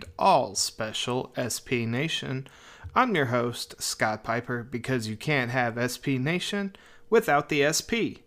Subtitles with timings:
[0.00, 2.48] and all special SP Nation.
[2.94, 6.74] I'm your host, Scott Piper, because you can't have SP Nation
[7.10, 8.24] without the SP.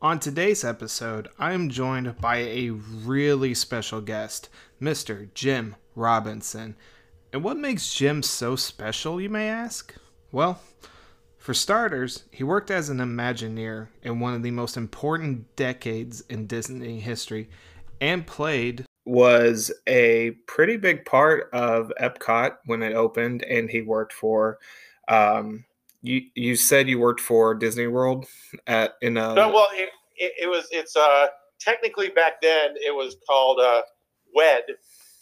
[0.00, 4.48] On today's episode, I am joined by a really special guest,
[4.80, 5.34] Mr.
[5.34, 6.76] Jim Robinson.
[7.32, 9.92] And what makes Jim so special, you may ask?
[10.30, 10.60] Well,
[11.38, 16.46] for starters, he worked as an Imagineer in one of the most important decades in
[16.46, 17.48] Disney history
[18.00, 24.12] and played was a pretty big part of Epcot when it opened and he worked
[24.12, 24.58] for
[25.08, 25.64] um,
[26.02, 28.26] you you said you worked for Disney World
[28.66, 31.26] at in a no well it, it, it was it's uh
[31.58, 33.82] technically back then it was called uh
[34.34, 34.62] WED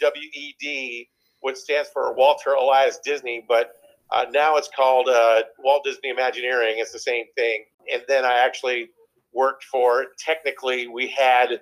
[0.01, 1.09] W E D
[1.41, 3.75] which stands for Walter Elias Disney but
[4.11, 6.77] uh, now it's called uh, Walt Disney Imagineering.
[6.79, 7.65] It's the same thing.
[7.93, 8.89] And then I actually
[9.35, 11.61] worked for technically we had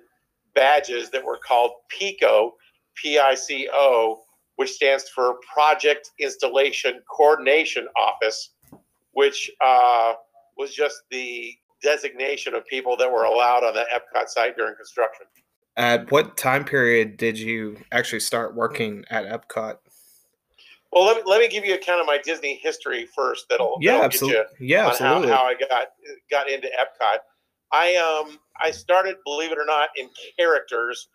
[0.57, 2.53] badges that were called PICO
[2.95, 4.21] P I C O
[4.55, 8.39] which stands for Project Installation Coordination Office
[9.13, 10.13] which uh,
[10.57, 15.25] was just the designation of people that were allowed on the Epcot site during construction.
[15.75, 19.77] At what time period did you actually start working at Epcot?
[20.91, 23.45] Well, let me, let me give you a kind of my Disney history first.
[23.49, 24.67] That'll yeah, that'll absolutely.
[24.67, 25.29] yeah, absolutely.
[25.29, 25.87] How, how, I got
[26.31, 27.17] got into Epcot.
[27.71, 31.09] I um I started, believe it or not, in characters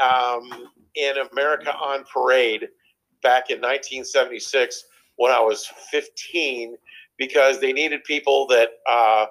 [0.00, 2.68] um, in America on Parade
[3.22, 4.84] back in 1976
[5.16, 6.76] when I was 15
[7.18, 9.26] because they needed people that uh,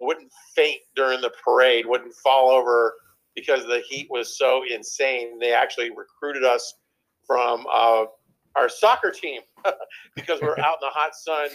[0.00, 2.94] wouldn't faint during the parade, wouldn't fall over
[3.34, 5.38] because the heat was so insane.
[5.38, 6.74] They actually recruited us
[7.26, 8.06] from uh,
[8.56, 9.42] our soccer team
[10.14, 11.48] because we're out in the hot sun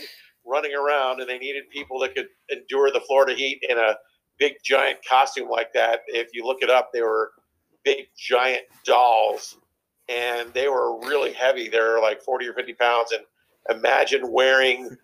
[0.46, 3.96] running around and they needed people that could endure the Florida heat in a
[4.42, 6.00] big giant costume like that.
[6.08, 7.32] If you look it up, they were
[7.86, 9.60] big giant dolls
[10.10, 11.70] and they were really heavy.
[11.70, 13.12] They're like 40 or 50 pounds.
[13.12, 14.98] And imagine wearing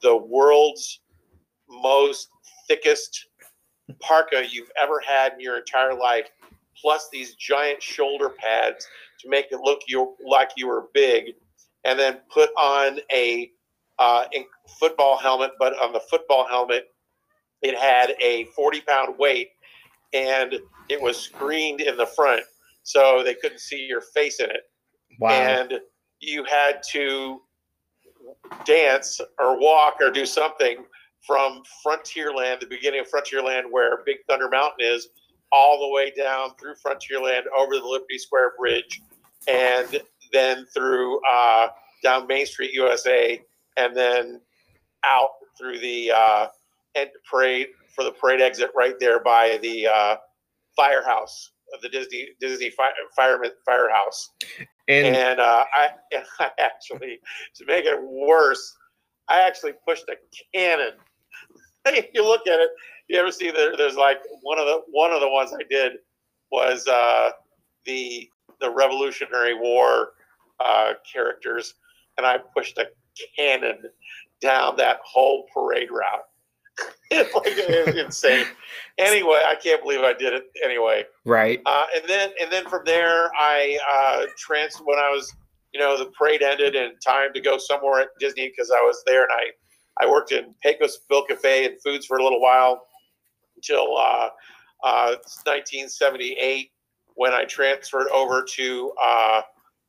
[0.00, 1.00] the world's
[1.68, 2.28] most
[2.68, 3.26] thickest
[4.00, 6.28] parka you've ever had in your entire life,
[6.80, 8.86] plus these giant shoulder pads
[9.20, 11.34] to make it look you like you were big,
[11.84, 13.50] and then put on a
[13.98, 14.24] uh,
[14.78, 15.50] football helmet.
[15.58, 16.93] But on the football helmet,
[17.64, 19.48] it had a 40 pound weight,
[20.12, 20.54] and
[20.90, 22.44] it was screened in the front,
[22.82, 24.68] so they couldn't see your face in it.
[25.18, 25.30] Wow.
[25.30, 25.80] And
[26.20, 27.40] you had to
[28.66, 30.84] dance or walk or do something
[31.26, 35.08] from Frontierland, the beginning of Frontierland, where Big Thunder Mountain is,
[35.50, 39.00] all the way down through Frontierland over the Liberty Square Bridge,
[39.48, 40.02] and
[40.34, 41.68] then through uh,
[42.02, 43.40] down Main Street, USA,
[43.78, 44.42] and then
[45.02, 46.46] out through the uh,
[47.30, 50.16] parade for the parade exit right there by the uh,
[50.76, 54.30] firehouse of the Disney Disney fire, fireman firehouse.
[54.88, 57.20] And, and uh, I, and I actually,
[57.56, 58.76] to make it worse,
[59.28, 60.16] I actually pushed a
[60.54, 60.92] cannon.
[61.86, 62.70] if you look at it,
[63.08, 65.92] you ever see there, there's like one of the one of the ones I did
[66.50, 67.30] was uh,
[67.86, 68.28] the
[68.60, 70.10] the Revolutionary War
[70.60, 71.74] uh, characters,
[72.16, 72.86] and I pushed a
[73.36, 73.82] cannon
[74.40, 76.24] down that whole parade route.
[77.14, 78.46] It's like it's insane.
[78.98, 80.44] Anyway, I can't believe I did it.
[80.64, 81.60] Anyway, right.
[81.66, 85.32] Uh, and then and then from there, I uh, trans when I was
[85.72, 89.02] you know the parade ended and time to go somewhere at Disney because I was
[89.06, 92.86] there and I I worked in Pecos Bill Cafe and Foods for a little while
[93.56, 94.28] until uh,
[94.82, 96.70] uh, 1978
[97.14, 99.42] when I transferred over to uh,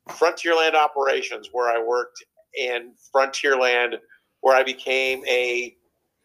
[0.10, 2.24] Frontierland Operations where I worked
[2.56, 3.96] in Frontierland
[4.42, 5.76] where I became a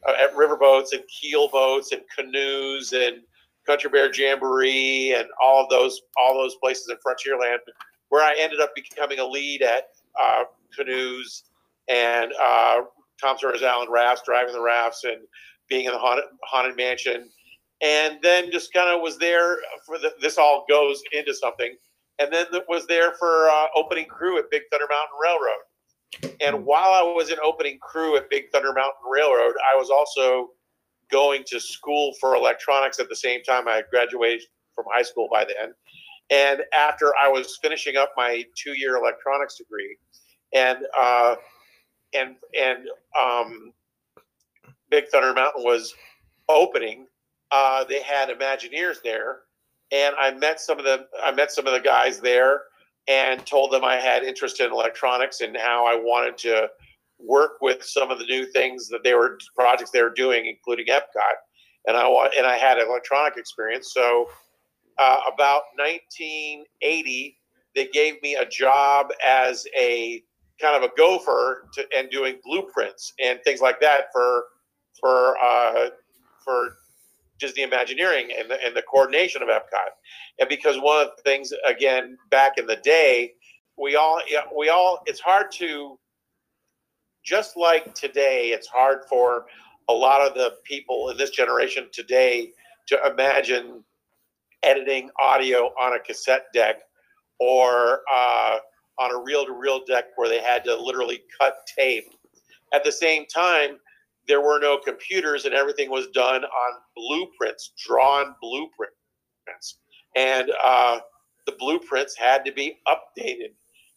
[0.08, 3.23] at riverboats and keel boats and canoes and
[3.67, 7.58] Country Bear Jamboree and all of those all those places in Frontierland,
[8.08, 9.88] where I ended up becoming a lead at
[10.20, 10.44] uh,
[10.76, 11.44] canoes
[11.88, 12.82] and uh,
[13.20, 15.19] Tom Sawyer's Island rafts, driving the rafts and
[15.69, 17.29] being in the haunted, haunted mansion,
[17.81, 21.75] and then just kind of was there for the, this all goes into something,
[22.19, 25.62] and then was there for uh, opening crew at Big Thunder Mountain Railroad
[26.40, 30.50] and while I was an opening crew at Big Thunder Mountain Railroad, I was also
[31.10, 33.68] going to school for electronics at the same time.
[33.68, 34.42] I graduated
[34.74, 35.74] from high school by then.
[36.30, 39.96] And after I was finishing up my two year electronics degree,
[40.52, 41.34] and uh,
[42.14, 42.86] and and
[43.20, 43.72] um,
[44.90, 45.92] Big Thunder Mountain was
[46.48, 47.06] opening,
[47.50, 49.40] uh, they had Imagineers there,
[49.90, 52.62] and I met some of the I met some of the guys there
[53.08, 56.69] and told them I had interest in electronics and how I wanted to
[57.19, 60.87] work with some of the new things that they were projects they were doing, including
[60.87, 61.37] Epcot.
[61.87, 63.93] And I want and I had electronic experience.
[63.94, 64.26] So
[64.99, 67.37] uh, about 1980,
[67.75, 70.23] they gave me a job as a
[70.61, 74.44] kind of a gopher to, and doing blueprints and things like that for
[75.00, 75.91] for uh,
[76.44, 76.76] for
[77.40, 79.90] Disney Imagineering and the, and the coordination of Epcot.
[80.38, 83.32] And because one of the things, again, back in the day,
[83.78, 84.20] we all
[84.56, 85.98] we all it's hard to
[87.25, 89.46] just like today, it's hard for
[89.88, 92.50] a lot of the people in this generation today
[92.88, 93.84] to imagine
[94.62, 96.76] editing audio on a cassette deck
[97.38, 98.58] or uh,
[98.98, 102.04] on a reel-to-reel deck where they had to literally cut tape.
[102.72, 103.78] At the same time,
[104.31, 109.79] there were no computers and everything was done on blueprints, drawn blueprints.
[110.15, 111.00] And uh,
[111.47, 113.55] the blueprints had to be updated.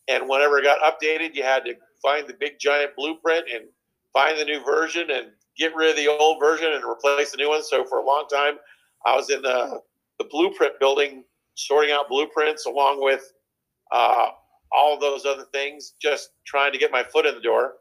[0.08, 3.66] And whenever it got updated, you had to find the big giant blueprint and
[4.12, 7.50] find the new version and get rid of the old version and replace the new
[7.50, 7.64] one.
[7.64, 8.56] So for a long time,
[9.06, 9.82] I was in the,
[10.18, 13.22] the blueprint building, sorting out blueprints along with
[13.92, 14.30] uh,
[14.76, 17.74] all those other things, just trying to get my foot in the door.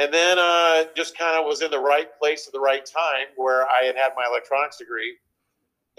[0.00, 3.26] And then uh, just kind of was in the right place at the right time
[3.36, 5.18] where I had had my electronics degree.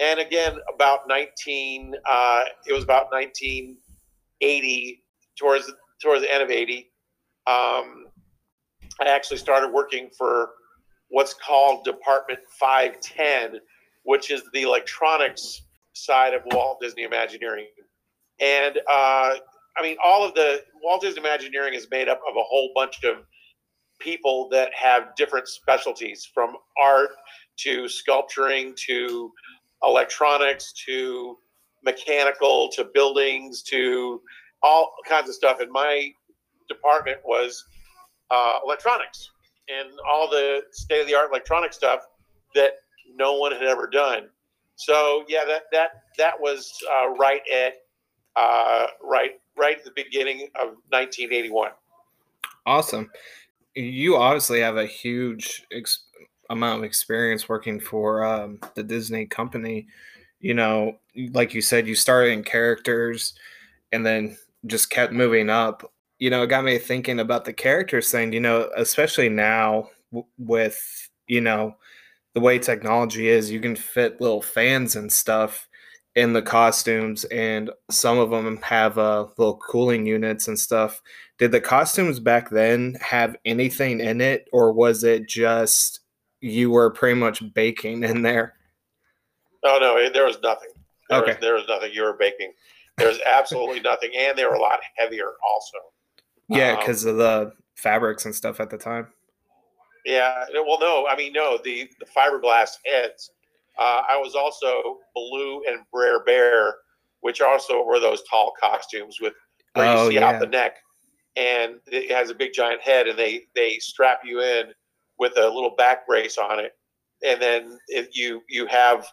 [0.00, 5.04] And again, about 19, uh, it was about 1980,
[5.38, 5.72] towards,
[6.02, 6.90] towards the end of 80.
[7.46, 8.06] Um,
[9.00, 10.50] I actually started working for
[11.06, 13.60] what's called Department 510,
[14.02, 15.62] which is the electronics
[15.92, 17.68] side of Walt Disney Imagineering.
[18.40, 19.34] And uh,
[19.76, 23.04] I mean, all of the Walt Disney Imagineering is made up of a whole bunch
[23.04, 23.18] of
[24.02, 27.10] people that have different specialties from art
[27.58, 29.32] to sculpturing to
[29.82, 31.36] electronics to
[31.84, 34.20] mechanical to buildings to
[34.62, 35.60] all kinds of stuff.
[35.60, 36.12] And my
[36.68, 37.64] department was
[38.30, 39.30] uh, electronics
[39.68, 42.06] and all the state of the art electronic stuff
[42.54, 42.72] that
[43.14, 44.28] no one had ever done.
[44.76, 47.74] So yeah, that that that was uh, right at
[48.36, 51.70] uh, right right at the beginning of 1981.
[52.64, 53.10] Awesome.
[53.74, 56.04] You obviously have a huge ex-
[56.50, 59.86] amount of experience working for um, the Disney company.
[60.40, 60.98] You know,
[61.32, 63.34] like you said, you started in characters
[63.92, 64.36] and then
[64.66, 65.90] just kept moving up.
[66.18, 70.26] You know, it got me thinking about the characters thing, you know, especially now w-
[70.38, 71.76] with, you know,
[72.34, 75.68] the way technology is, you can fit little fans and stuff
[76.14, 81.00] in the costumes, and some of them have uh, little cooling units and stuff.
[81.38, 86.00] Did the costumes back then have anything in it, or was it just
[86.40, 88.54] you were pretty much baking in there?
[89.64, 90.70] Oh no, there was nothing.
[91.08, 91.90] There okay, was, there was nothing.
[91.92, 92.52] You were baking.
[92.98, 95.78] There's absolutely nothing, and they were a lot heavier also.
[96.48, 99.08] Yeah, because um, of the fabrics and stuff at the time.
[100.04, 103.30] Yeah, well, no, I mean, no, the the fiberglass heads
[103.78, 106.76] uh, I was also blue and Brer Bear,
[107.20, 109.32] which also were those tall costumes with
[109.74, 110.28] where oh, you see yeah.
[110.28, 110.76] out the neck,
[111.36, 114.72] and it has a big giant head, and they they strap you in
[115.18, 116.72] with a little back brace on it,
[117.24, 117.78] and then
[118.12, 119.06] you you have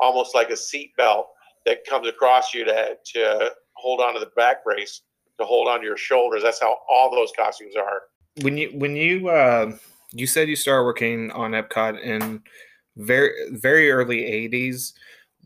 [0.00, 1.26] almost like a seat belt
[1.66, 5.02] that comes across you to to hold onto the back brace
[5.38, 6.42] to hold onto your shoulders.
[6.42, 8.02] That's how all those costumes are.
[8.42, 9.72] When you when you uh,
[10.12, 12.42] you said you started working on Epcot in
[12.96, 14.92] very very early 80s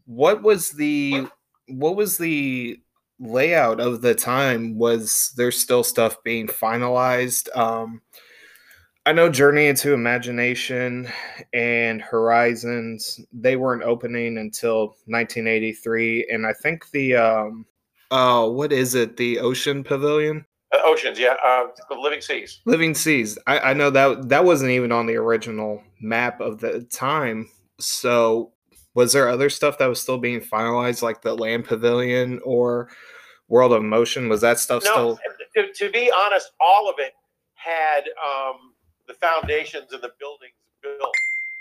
[0.08, 1.26] what was the
[1.68, 2.80] what was the
[3.20, 8.00] layout of the time was there's still stuff being finalized um
[9.06, 11.08] i know journey into imagination
[11.52, 17.66] and horizons they weren't opening until 1983 and i think the um
[18.10, 21.34] uh what is it the ocean pavilion uh, oceans, yeah.
[21.44, 22.60] Uh, the Living Seas.
[22.66, 23.38] Living Seas.
[23.46, 27.48] I, I know that that wasn't even on the original map of the time.
[27.80, 28.52] So,
[28.98, 32.90] was there other stuff that was still being finalized, like the Land Pavilion or
[33.46, 34.28] World of Motion?
[34.28, 35.18] Was that stuff no, still?
[35.54, 37.12] To, to be honest, all of it
[37.54, 38.74] had um,
[39.06, 41.14] the foundations and the buildings built.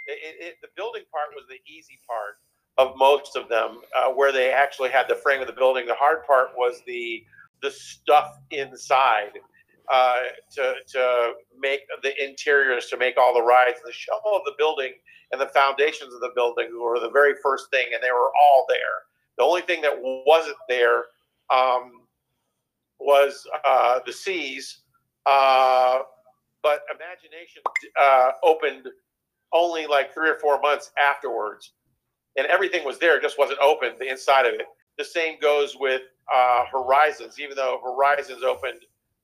[0.07, 2.39] It, it, the building part was the easy part
[2.79, 5.85] of most of them, uh, where they actually had the frame of the building.
[5.85, 7.21] The hard part was the
[7.61, 9.33] the stuff inside
[9.93, 10.17] uh,
[10.55, 13.77] to to make the interiors, to make all the rides.
[13.85, 14.93] The shell of the building
[15.31, 18.65] and the foundations of the building were the very first thing, and they were all
[18.69, 19.03] there.
[19.37, 21.05] The only thing that wasn't there
[21.49, 22.01] um,
[22.99, 24.81] was uh, the seas,
[25.25, 25.99] uh,
[26.63, 27.61] but Imagination
[27.99, 28.87] uh, opened
[29.53, 31.73] only like three or four months afterwards,
[32.37, 33.93] and everything was there, just wasn't open.
[33.99, 34.65] The inside of it.
[34.97, 36.01] The same goes with
[36.33, 38.81] uh, Horizons, even though Horizons opened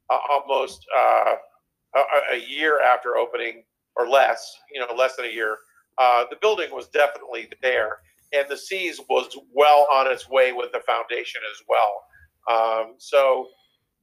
[0.10, 1.34] uh, almost uh,
[1.96, 3.64] a, a, year after opening
[3.96, 5.58] or less, you know, less than a year.
[5.98, 8.00] Uh, the building was definitely there,
[8.34, 12.04] and the Seas was well on its way with the foundation as well.
[12.50, 13.48] Um, so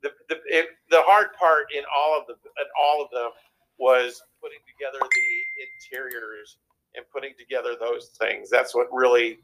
[0.03, 3.31] the the, it, the hard part in all of the in all of them
[3.79, 6.59] was putting together the interiors
[6.95, 8.51] and putting together those things.
[8.51, 9.39] That's what really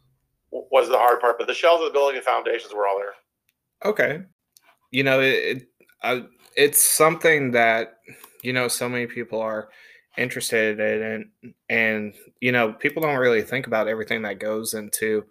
[0.51, 1.39] was the hard part.
[1.39, 3.15] But the shells of the building and foundations were all there.
[3.85, 4.23] Okay,
[4.91, 5.27] you know it.
[5.27, 5.69] it
[6.03, 6.25] I,
[6.57, 7.99] it's something that
[8.43, 9.69] you know so many people are
[10.19, 15.25] interested in and and you know people don't really think about everything that goes into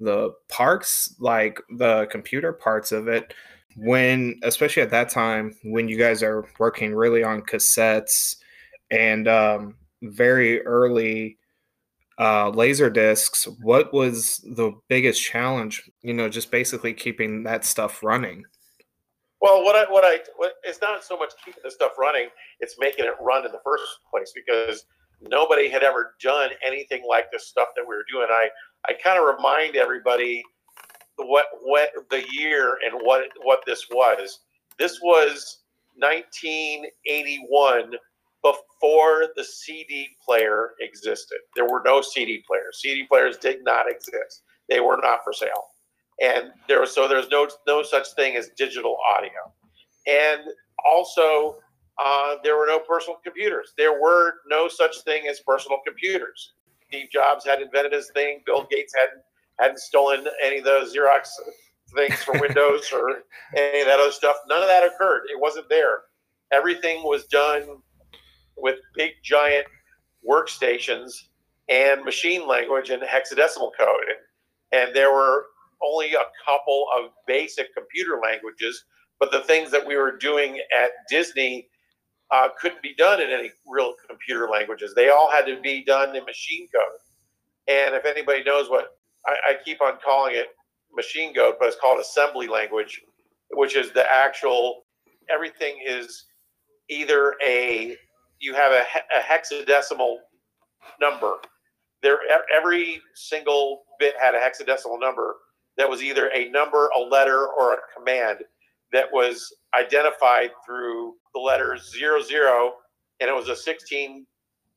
[0.00, 3.34] the parks like the computer parts of it.
[3.76, 8.36] When especially at that time when you guys are working really on cassettes
[8.90, 11.38] and um, very early
[12.18, 18.02] uh, laser discs what was the biggest challenge you know just basically keeping that stuff
[18.02, 18.44] running
[19.40, 22.28] well, what I what I what, it's not so much keeping the stuff running;
[22.60, 24.84] it's making it run in the first place because
[25.20, 28.26] nobody had ever done anything like this stuff that we were doing.
[28.30, 28.48] I
[28.88, 30.42] I kind of remind everybody
[31.16, 34.40] what what the year and what what this was.
[34.78, 35.58] This was
[35.96, 37.92] 1981
[38.42, 41.38] before the CD player existed.
[41.56, 42.78] There were no CD players.
[42.80, 44.42] CD players did not exist.
[44.68, 45.64] They were not for sale
[46.22, 49.52] and there was so there's no no such thing as digital audio,
[50.06, 50.42] and
[50.84, 51.56] also
[51.98, 53.72] uh, there were no personal computers.
[53.76, 56.54] There were no such thing as personal computers.
[56.88, 58.42] Steve Jobs had invented his thing.
[58.46, 59.22] Bill Gates hadn't
[59.58, 61.28] hadn't stolen any of those Xerox
[61.94, 63.22] things for Windows or
[63.56, 64.36] any of that other stuff.
[64.48, 65.22] None of that occurred.
[65.32, 66.02] It wasn't there.
[66.52, 67.62] Everything was done
[68.56, 69.66] with big giant
[70.28, 71.12] workstations
[71.68, 74.04] and machine language and hexadecimal code.
[74.72, 75.46] And, and there were
[75.82, 78.84] only a couple of basic computer languages,
[79.20, 81.68] but the things that we were doing at Disney
[82.30, 84.92] uh, couldn't be done in any real computer languages.
[84.94, 87.00] They all had to be done in machine code.
[87.68, 90.48] And if anybody knows what I, I keep on calling it
[90.94, 93.00] machine code, but it's called assembly language,
[93.50, 94.84] which is the actual
[95.30, 96.26] everything is
[96.88, 97.96] either a
[98.40, 98.84] you have a,
[99.16, 100.16] a hexadecimal
[101.00, 101.36] number.
[102.02, 102.18] There,
[102.54, 105.36] every single bit had a hexadecimal number,
[105.78, 108.40] that was either a number, a letter, or a command
[108.92, 112.74] that was identified through the letters zero zero,
[113.20, 114.26] and it was a 16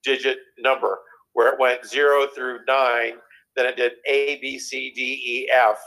[0.03, 1.00] digit number
[1.34, 3.13] where it went zero through nine.
[3.55, 5.77] Then it did A, B, C, D, E, F,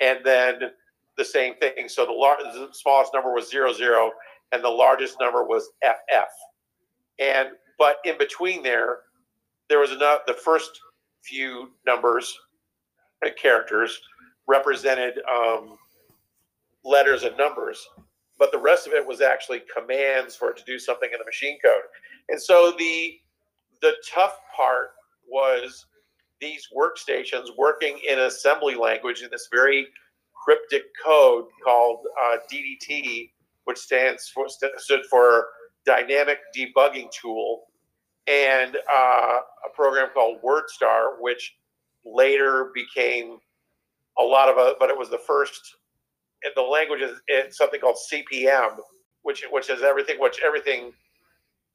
[0.00, 0.60] and then
[1.16, 1.88] the same thing.
[1.88, 4.10] So the, lar- the smallest number was zero zero,
[4.52, 6.30] and the largest number was FF.
[7.18, 8.98] And but in between there,
[9.68, 10.20] there was enough.
[10.26, 10.70] The first
[11.22, 12.36] few numbers
[13.30, 14.00] characters
[14.46, 15.76] represented um,
[16.84, 17.86] letters and numbers,
[18.38, 21.24] but the rest of it was actually commands for it to do something in the
[21.24, 21.82] machine code.
[22.28, 23.18] And so the
[23.82, 24.90] the tough part
[25.28, 25.86] was
[26.40, 29.86] these workstations working in assembly language in this very
[30.44, 33.30] cryptic code called uh, DDT,
[33.64, 35.46] which stands for stood for
[35.86, 37.64] Dynamic Debugging Tool,
[38.26, 41.56] and uh, a program called WordStar, which
[42.04, 43.38] later became
[44.18, 45.76] a lot of it, but it was the first.
[46.44, 48.78] In the language is it's something called CP/M,
[49.22, 50.92] which which is everything which everything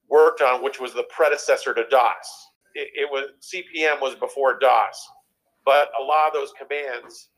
[0.09, 2.47] worked on, which was the predecessor to DOS.
[2.75, 5.09] It, it was CP/M was before DOS,
[5.65, 7.29] but a lot of those commands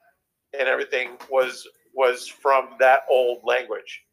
[0.57, 4.03] and everything was was from that old language.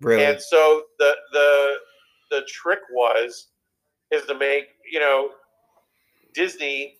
[0.00, 0.24] Really?
[0.24, 1.74] And so the the
[2.30, 3.48] the trick was
[4.10, 5.30] is to make you know
[6.34, 6.96] Disney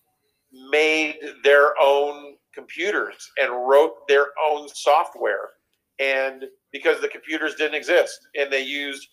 [0.52, 5.50] made their own computers and wrote their own software.
[5.98, 9.08] And because the computers didn't exist, and they used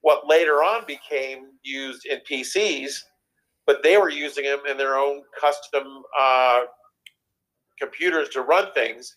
[0.00, 3.02] what later on became used in PCs,
[3.66, 6.60] but they were using them in their own custom uh,
[7.78, 9.14] computers to run things,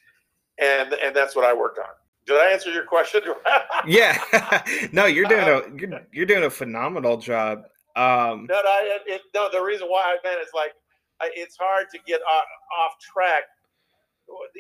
[0.60, 1.86] and and that's what I worked on.
[2.28, 3.22] Did I answer your question?
[3.88, 4.22] yeah,
[4.92, 7.60] no, you're doing a you're, you're doing a phenomenal job.
[7.96, 9.50] Um, no, no, it, no.
[9.52, 10.74] The reason why I meant is like
[11.34, 12.44] it's hard to get off,
[12.80, 13.44] off track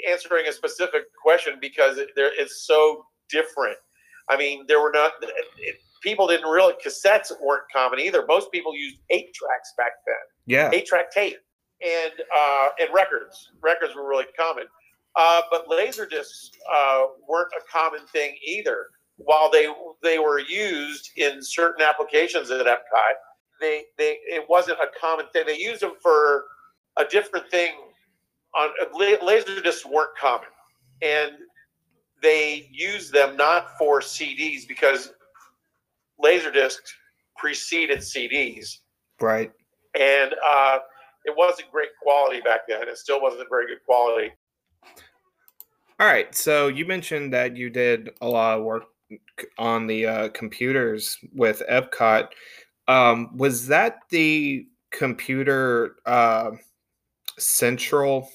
[0.10, 3.77] answering a specific question because it, there, it's so different.
[4.30, 8.25] I mean, there were not it, people didn't really cassettes weren't common either.
[8.27, 10.15] Most people used eight tracks back then.
[10.46, 11.38] Yeah, eight track tape
[11.84, 13.51] and uh, and records.
[13.62, 14.65] Records were really common,
[15.15, 18.88] uh, but laser discs uh, weren't a common thing either.
[19.18, 19.68] While they
[20.01, 23.15] they were used in certain applications at Epcot,
[23.62, 25.44] they they it wasn't a common thing.
[25.46, 26.46] They used them for
[26.98, 27.72] a different thing.
[28.58, 28.70] On
[29.24, 30.50] laser discs weren't common,
[31.01, 31.32] and
[32.22, 35.13] they used them not for CDs because
[36.20, 36.94] laser discs
[37.38, 38.80] preceded CDs.
[39.20, 39.51] Right.
[40.00, 40.80] And uh,
[41.25, 42.88] it wasn't great quality back then.
[42.88, 44.32] It still wasn't very good quality.
[46.00, 46.34] All right.
[46.36, 48.84] So you mentioned that you did a lot of work
[49.58, 52.27] on the uh, computers with Epcot.
[52.91, 56.51] Um, was that the computer uh,
[57.39, 58.29] central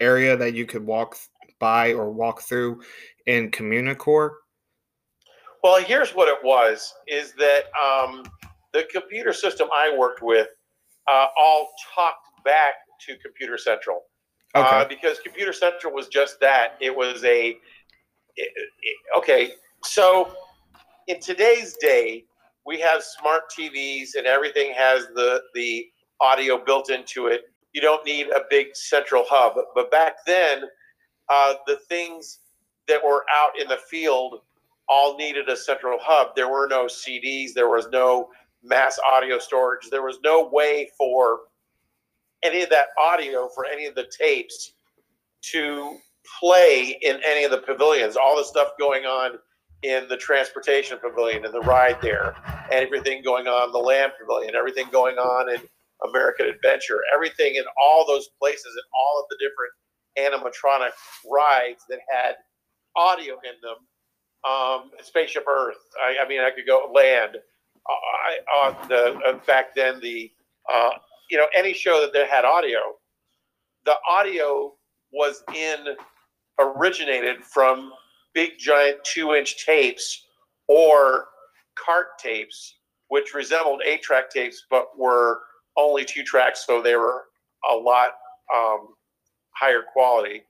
[0.00, 1.18] area that you could walk
[1.58, 2.80] by or walk through
[3.26, 4.30] in Communicore?
[5.62, 8.24] Well, here's what it was: is that um,
[8.72, 10.48] the computer system I worked with
[11.06, 12.74] uh, all talked back
[13.06, 14.00] to Computer Central.
[14.54, 14.76] Uh, okay.
[14.76, 16.78] Uh, because Computer Central was just that.
[16.80, 17.56] It was a it,
[18.36, 19.52] it, okay.
[19.82, 20.34] So
[21.06, 22.24] in today's day,
[22.66, 25.86] we have smart TVs and everything has the the
[26.20, 27.42] audio built into it.
[27.72, 29.54] You don't need a big central hub.
[29.74, 30.62] But back then,
[31.28, 32.40] uh, the things
[32.86, 34.42] that were out in the field
[34.88, 36.36] all needed a central hub.
[36.36, 37.52] There were no CDs.
[37.54, 38.28] There was no
[38.62, 39.90] mass audio storage.
[39.90, 41.40] There was no way for
[42.42, 44.74] any of that audio for any of the tapes
[45.52, 45.96] to
[46.40, 48.16] play in any of the pavilions.
[48.16, 49.38] All the stuff going on
[49.84, 52.34] in the transportation pavilion and the ride there,
[52.72, 55.60] and everything going on the land pavilion, everything going on in
[56.08, 59.72] American Adventure, everything in all those places and all of the different
[60.18, 60.90] animatronic
[61.30, 62.36] rides that had
[62.96, 63.76] audio in them.
[64.50, 65.76] Um, Spaceship Earth.
[66.02, 67.36] I, I mean, I could go land.
[67.86, 70.32] I, on the uh, back then the
[70.72, 70.90] uh,
[71.30, 72.78] you know any show that they had audio,
[73.84, 74.72] the audio
[75.12, 75.94] was in
[76.58, 77.92] originated from
[78.34, 80.26] big giant two inch tapes
[80.68, 81.26] or
[81.76, 82.76] cart tapes,
[83.08, 85.40] which resembled eight track tapes but were
[85.76, 87.24] only two tracks, so they were
[87.70, 88.08] a lot
[88.54, 88.88] um,
[89.50, 90.42] higher quality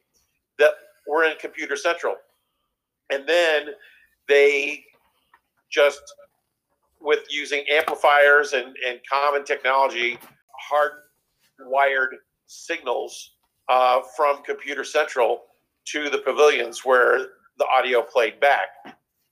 [0.59, 0.73] that
[1.07, 2.17] were in Computer Central.
[3.11, 3.69] And then
[4.29, 4.85] they
[5.71, 6.01] just
[7.01, 10.19] with using amplifiers and, and common technology,
[10.73, 12.17] hardwired
[12.47, 13.33] signals
[13.69, 15.43] uh, from Computer Central
[15.87, 18.69] to the pavilions where the audio played back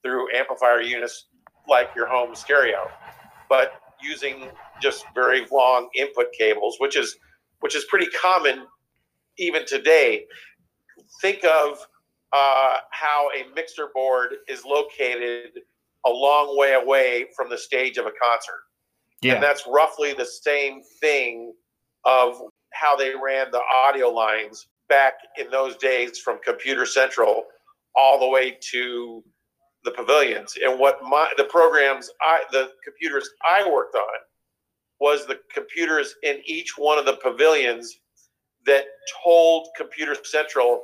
[0.05, 1.27] through amplifier units
[1.69, 2.91] like your home stereo,
[3.49, 4.49] but using
[4.81, 7.17] just very long input cables, which is
[7.61, 8.67] which is pretty common
[9.39, 10.25] even today.
[11.21, 11.79] Think of
[12.33, 15.61] uh, how a mixer board is located
[16.05, 18.63] a long way away from the stage of a concert.
[19.21, 19.35] Yeah.
[19.35, 21.55] And that's roughly the same thing
[22.05, 22.41] of
[22.73, 27.45] how they ran the audio lines back in those days from Computer Central
[27.97, 29.23] all the way to
[29.85, 30.55] the pavilions.
[30.65, 34.19] And what my the programs I the computers I worked on
[35.01, 37.99] was the computers in each one of the pavilions
[38.65, 38.85] that
[39.25, 40.83] told Computer Central,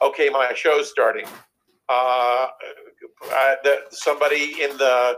[0.00, 1.26] okay, my show's starting.
[1.88, 2.48] Uh,
[3.32, 5.16] uh, the, somebody in the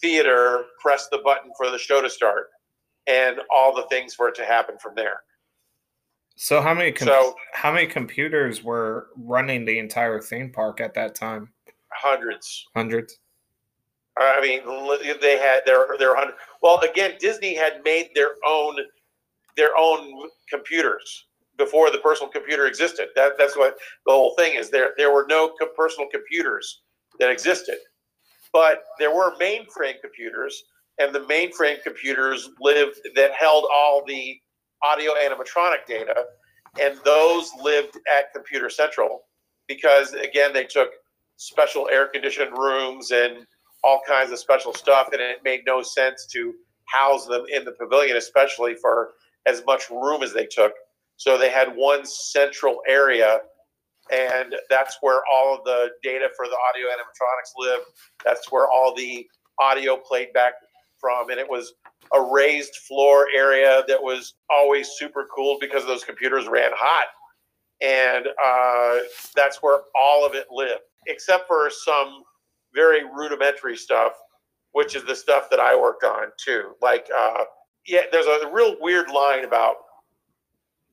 [0.00, 2.48] theater pressed the button for the show to start,
[3.06, 5.20] and all the things for it to happen from there.
[6.36, 10.94] So how many com- so, how many computers were running the entire theme park at
[10.94, 11.48] that time?
[11.88, 12.66] Hundreds.
[12.76, 13.18] Hundreds.
[14.18, 14.60] I mean,
[15.20, 16.34] they had their their hundred.
[16.62, 18.76] Well, again, Disney had made their own
[19.56, 23.08] their own computers before the personal computer existed.
[23.14, 24.70] That, that's what the whole thing is.
[24.70, 26.82] There there were no personal computers
[27.18, 27.78] that existed,
[28.52, 30.64] but there were mainframe computers,
[30.98, 34.38] and the mainframe computers lived that held all the
[34.86, 36.14] audio animatronic data,
[36.80, 39.22] and those lived at Computer Central
[39.68, 40.90] because again they took
[41.36, 43.46] special air conditioned rooms and
[43.84, 46.52] all kinds of special stuff, and it made no sense to
[46.86, 49.10] house them in the pavilion, especially for
[49.46, 50.72] as much room as they took.
[51.16, 53.38] So they had one central area,
[54.12, 57.84] and that's where all of the data for the audio animatronics lived.
[58.24, 59.26] That's where all the
[59.60, 60.54] audio played back
[61.00, 61.74] from, and it was
[62.14, 67.06] a raised floor area that was always super cool because those computers ran hot,
[67.80, 69.04] and uh,
[69.34, 72.22] that's where all of it lived, except for some
[72.74, 74.12] very rudimentary stuff,
[74.72, 76.72] which is the stuff that I worked on too.
[76.80, 77.44] Like, uh,
[77.86, 79.76] yeah, there's a real weird line about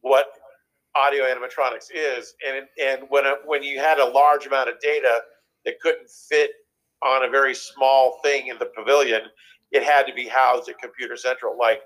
[0.02, 0.28] what
[0.96, 5.22] audio animatronics is, and and when a, when you had a large amount of data
[5.66, 6.52] that couldn't fit
[7.04, 9.22] on a very small thing in the pavilion,
[9.74, 11.82] it had to be housed at Computer Central, like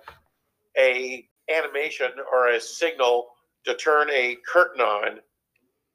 [0.77, 3.27] a animation or a signal
[3.65, 5.19] to turn a curtain on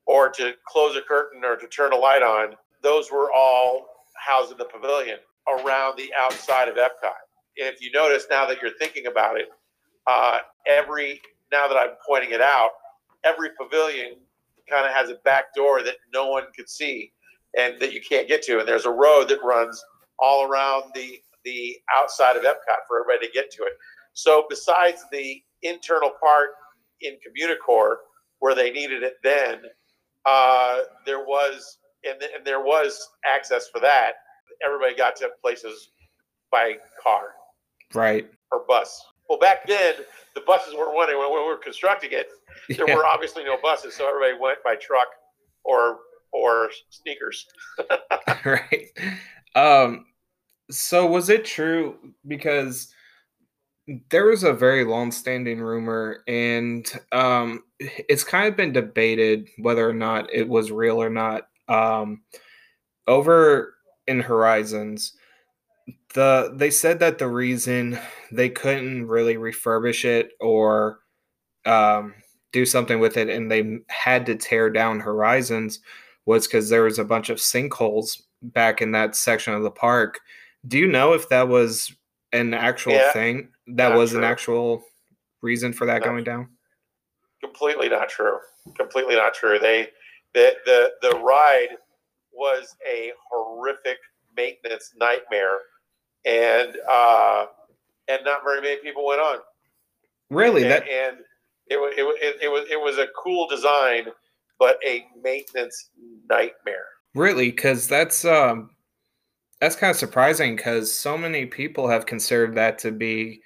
[0.07, 2.57] or to close a curtain or to turn a light on.
[2.83, 7.13] Those were all housed in the pavilion around the outside of Epcot.
[7.59, 9.49] And if you notice now that you're thinking about it,
[10.07, 11.21] uh, every
[11.53, 12.71] now that I'm pointing it out,
[13.23, 14.15] every pavilion
[14.69, 17.13] kind of has a back door that no one could see
[17.57, 18.59] and that you can't get to.
[18.59, 19.85] And there's a road that runs
[20.19, 23.73] all around the the outside of Epcot for everybody to get to it.
[24.15, 26.51] So besides the internal part
[27.01, 27.97] in Communicore
[28.41, 29.61] where they needed it then,
[30.27, 34.13] uh, there was and, and there was access for that.
[34.65, 35.91] Everybody got to places
[36.51, 37.35] by car,
[37.95, 39.05] right, or bus.
[39.29, 39.95] Well, back then
[40.35, 42.29] the buses weren't running when we were constructing it.
[42.69, 42.97] There yeah.
[42.97, 45.09] were obviously no buses, so everybody went by truck
[45.65, 45.99] or
[46.33, 47.47] or sneakers.
[48.45, 48.89] right.
[49.55, 50.07] Um,
[50.71, 51.97] so was it true?
[52.27, 52.93] Because
[54.11, 59.95] there was a very long-standing rumor and um, it's kind of been debated whether or
[59.95, 62.23] not it was real or not um,
[63.09, 63.75] over
[64.07, 65.15] in horizons
[66.15, 67.99] the they said that the reason
[68.31, 71.01] they couldn't really refurbish it or
[71.65, 72.15] um,
[72.53, 75.81] do something with it and they had to tear down horizons
[76.27, 80.21] was because there was a bunch of sinkholes back in that section of the park
[80.67, 81.95] do you know if that was
[82.33, 83.49] an actual yeah, thing?
[83.67, 84.19] That was true.
[84.19, 84.85] an actual
[85.43, 86.49] reason for that not going down?
[87.43, 88.39] Completely not true.
[88.77, 89.59] Completely not true.
[89.59, 89.89] They
[90.35, 91.77] the the the ride
[92.33, 93.99] was a horrific
[94.37, 95.59] maintenance nightmare,
[96.25, 97.47] and uh,
[98.09, 99.39] and not very many people went on.
[100.31, 101.19] Really, and, that and
[101.67, 104.07] it, it, it, it was it was a cool design,
[104.59, 105.91] but a maintenance
[106.29, 106.87] nightmare.
[107.15, 108.71] Really, because that's um
[109.63, 113.41] that's kind of surprising because so many people have considered that to be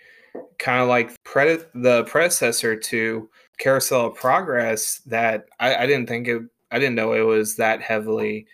[0.58, 5.02] kind of like pred- the predecessor to Carousel of Progress.
[5.04, 8.46] That I, I, didn't think it, I didn't know it was that heavily.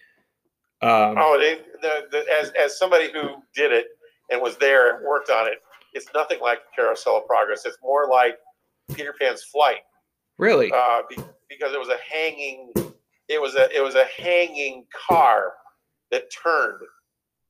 [0.82, 1.38] Um, oh,
[1.80, 3.86] the, the, as as somebody who did it
[4.32, 5.58] and was there and worked on it,
[5.92, 7.64] it's nothing like Carousel of Progress.
[7.64, 8.38] It's more like
[8.92, 9.82] Peter Pan's Flight.
[10.36, 10.72] Really?
[10.74, 11.14] Uh, be,
[11.48, 12.72] because it was a hanging,
[13.28, 15.52] it was a it was a hanging car
[16.10, 16.80] that turned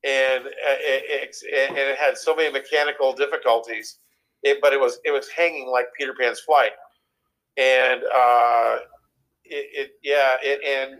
[0.03, 3.99] and uh, it, it, and it had so many mechanical difficulties.
[4.43, 6.71] It, but it was it was hanging like Peter Pan's flight,
[7.57, 8.77] and uh,
[9.45, 10.99] it, it yeah it and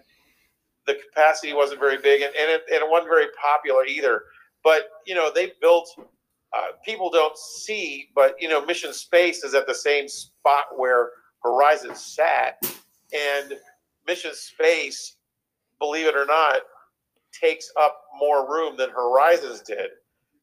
[0.87, 4.23] the capacity wasn't very big, and, and, it, and it wasn't very popular either.
[4.63, 5.89] But you know they built.
[6.55, 11.09] Uh, people don't see, but you know, Mission Space is at the same spot where
[11.43, 12.63] Horizon sat,
[13.11, 13.53] and
[14.07, 15.17] Mission Space,
[15.79, 16.61] believe it or not,
[17.34, 19.89] takes up more room than Horizons did.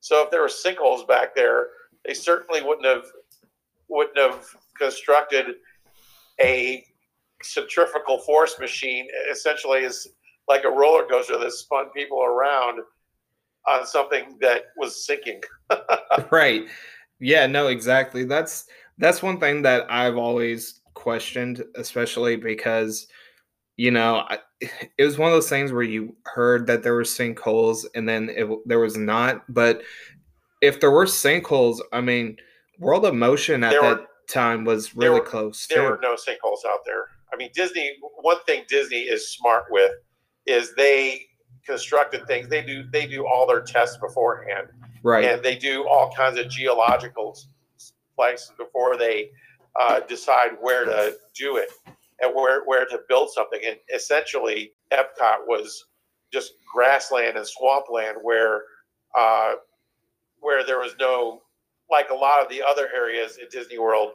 [0.00, 1.68] So if there were sinkholes back there,
[2.06, 3.04] they certainly wouldn't have
[3.88, 4.46] wouldn't have
[4.78, 5.56] constructed
[6.40, 6.84] a
[7.42, 9.08] centrifugal force machine.
[9.30, 10.08] Essentially, is
[10.48, 12.80] like a roller coaster that spun people around
[13.68, 15.40] on something that was sinking.
[16.30, 16.66] right.
[17.18, 17.46] Yeah.
[17.46, 17.66] No.
[17.66, 18.24] Exactly.
[18.24, 18.66] That's
[18.98, 23.06] that's one thing that I've always questioned, especially because
[23.80, 24.38] you know, I,
[24.98, 28.28] it was one of those things where you heard that there were sinkholes and then
[28.28, 29.42] it, there was not.
[29.48, 29.80] But
[30.60, 32.36] if there were sinkholes, I mean,
[32.78, 35.66] World of Motion at there that were, time was really were, close.
[35.66, 35.90] There too.
[35.92, 37.06] were no sinkholes out there.
[37.32, 37.96] I mean, Disney.
[38.20, 39.92] One thing Disney is smart with
[40.44, 41.22] is they
[41.64, 42.48] constructed things.
[42.48, 44.66] They do they do all their tests beforehand,
[45.02, 45.24] right?
[45.24, 47.34] And they do all kinds of geological
[48.14, 49.30] places before they
[49.80, 51.70] uh, decide where to do it
[52.20, 53.60] and where, where to build something.
[53.66, 55.86] And essentially, Epcot was
[56.32, 58.62] just grassland and swampland where
[59.18, 59.54] uh,
[60.40, 61.42] where there was no
[61.90, 64.12] like a lot of the other areas at Disney World,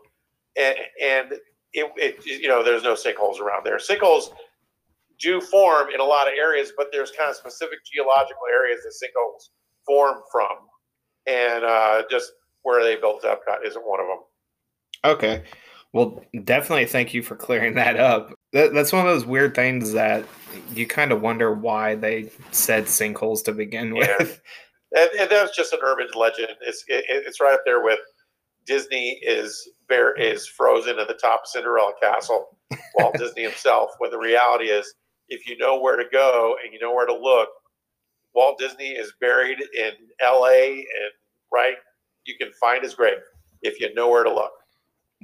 [0.57, 1.33] and, and
[1.73, 3.77] it, it you know there's no sinkholes around there.
[3.77, 4.29] Sinkholes
[5.19, 8.93] do form in a lot of areas, but there's kind of specific geological areas that
[8.93, 9.49] sinkholes
[9.85, 10.57] form from,
[11.27, 12.31] and uh, just
[12.63, 14.19] where they built Epcot isn't one of them.
[15.03, 15.43] Okay.
[15.95, 18.37] Well, definitely thank you for clearing that up.
[18.51, 20.25] That, that's one of those weird things that
[20.73, 24.09] you kind of wonder why they said sinkholes to begin with.
[24.19, 24.27] Yeah.
[24.95, 26.53] And, and that's just an urban legend.
[26.61, 27.99] It's it, it's right up there with
[28.65, 32.55] Disney is bear is frozen at the top of Cinderella Castle,
[32.97, 33.91] Walt Disney himself.
[33.97, 34.93] When the reality is,
[35.27, 37.49] if you know where to go and you know where to look,
[38.35, 40.77] Walt Disney is buried in L.A.
[40.77, 41.11] and
[41.51, 41.75] right,
[42.25, 43.17] you can find his grave
[43.63, 44.53] if you know where to look.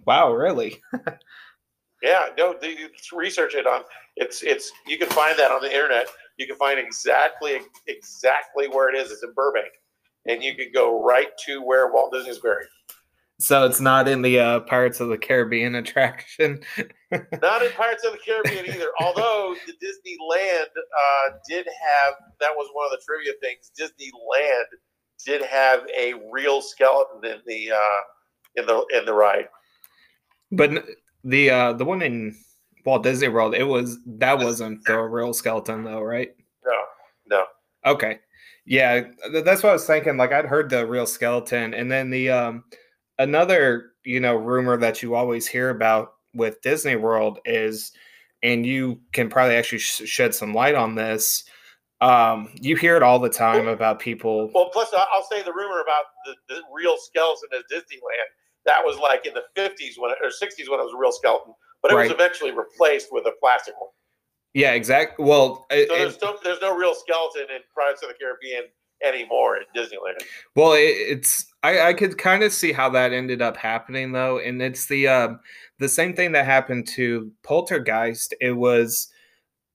[0.05, 0.81] Wow, really?
[2.01, 3.83] yeah, no, you research it on
[4.17, 6.07] it's it's you can find that on the internet.
[6.37, 9.11] You can find exactly exactly where it is.
[9.11, 9.71] It's in Burbank,
[10.27, 12.67] and you can go right to where Walt Disney's buried.
[13.39, 16.61] So it's not in the uh, Pirates of the Caribbean attraction.
[17.11, 18.91] not in Pirates of the Caribbean either.
[18.99, 23.71] Although the Disneyland uh, did have that was one of the trivia things.
[23.79, 24.65] Disneyland
[25.25, 28.01] did have a real skeleton in the uh,
[28.57, 29.47] in the in the ride.
[30.51, 30.85] But
[31.23, 32.35] the uh the one in
[32.85, 36.35] Walt Disney World, it was that wasn't the real skeleton though, right?
[36.65, 36.77] No,
[37.27, 37.45] no.
[37.85, 38.19] Okay,
[38.65, 39.03] yeah,
[39.43, 40.17] that's what I was thinking.
[40.17, 42.63] Like I'd heard the real skeleton, and then the um
[43.19, 47.91] another you know rumor that you always hear about with Disney World is
[48.43, 51.43] and you can probably actually sh- shed some light on this.
[52.01, 54.49] Um, you hear it all the time about people.
[54.55, 58.31] Well, plus I'll say the rumor about the, the real skeleton at Disneyland
[58.65, 61.53] that was like in the 50s when or 60s when it was a real skeleton,
[61.81, 63.89] but it was eventually replaced with a plastic one.
[64.53, 65.25] Yeah, exactly.
[65.25, 68.63] Well, it- So it- there's no, there's no real skeleton in Pirates of the Caribbean
[69.03, 70.21] anymore at Disneyland.
[70.55, 74.37] Well, it, it's I, I could kind of see how that ended up happening though,
[74.39, 75.39] and it's the um,
[75.79, 78.35] the same thing that happened to Poltergeist.
[78.41, 79.11] It was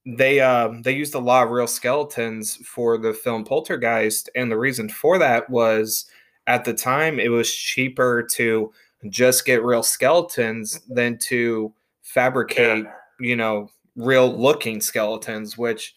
[0.04, 4.58] they um, they used a lot of real skeletons for the film Poltergeist, and the
[4.58, 6.06] reason for that was
[6.46, 8.72] at the time it was cheaper to
[9.08, 12.86] just get real skeletons than to fabricate
[13.20, 15.94] you know real looking skeletons which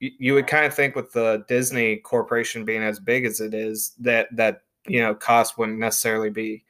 [0.00, 3.54] y- you would kind of think with the disney corporation being as big as it
[3.54, 6.64] is that that you know cost wouldn't necessarily be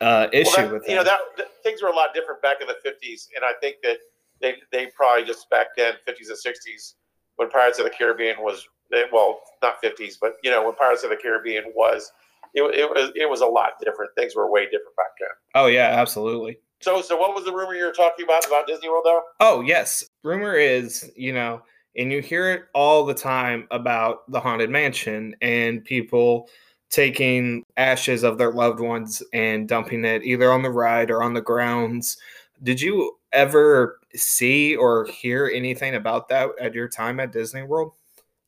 [0.00, 1.18] uh issue Well, that- with you know that.
[1.36, 3.98] that, that things were a lot different back in the 50s, and I think that
[4.40, 6.94] they they probably just back then 50s and 60s
[7.36, 11.04] when Pirates of the Caribbean was they- well not 50s, but you know when Pirates
[11.04, 12.10] of the Caribbean was
[12.54, 14.10] it, it was it was a lot different.
[14.16, 15.28] Things were way different back then.
[15.54, 18.88] oh yeah absolutely So so what was the rumor you were talking about about Disney
[18.88, 19.22] World though?
[19.40, 21.62] oh yes rumor is you know
[21.96, 26.48] and you hear it all the time about the haunted mansion and people
[26.90, 31.34] taking ashes of their loved ones and dumping it either on the ride or on
[31.34, 32.16] the grounds
[32.62, 37.92] did you ever see or hear anything about that at your time at disney world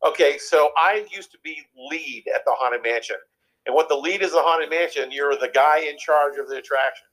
[0.05, 1.57] Okay, so I used to be
[1.91, 3.17] lead at the Haunted Mansion.
[3.67, 6.57] And what the lead is the Haunted Mansion, you're the guy in charge of the
[6.57, 7.07] attraction.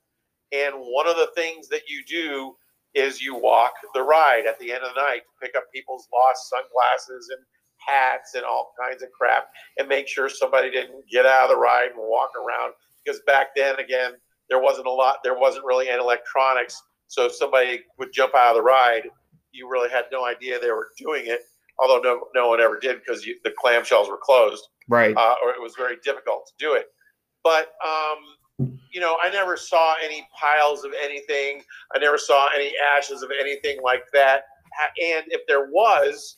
[0.52, 2.56] And one of the things that you do
[2.94, 6.08] is you walk the ride at the end of the night to pick up people's
[6.14, 7.44] lost sunglasses and
[7.78, 11.58] hats and all kinds of crap and make sure somebody didn't get out of the
[11.58, 12.74] ride and walk around.
[13.04, 14.14] Because back then, again,
[14.48, 16.82] there wasn't a lot, there wasn't really any electronics.
[17.08, 19.10] So if somebody would jump out of the ride,
[19.52, 21.42] you really had no idea they were doing it
[21.80, 25.62] although no, no one ever did because the clamshells were closed right uh, or it
[25.62, 26.88] was very difficult to do it.
[27.44, 31.62] But um, you know, I never saw any piles of anything.
[31.96, 34.44] I never saw any ashes of anything like that.
[35.02, 36.38] And if there was,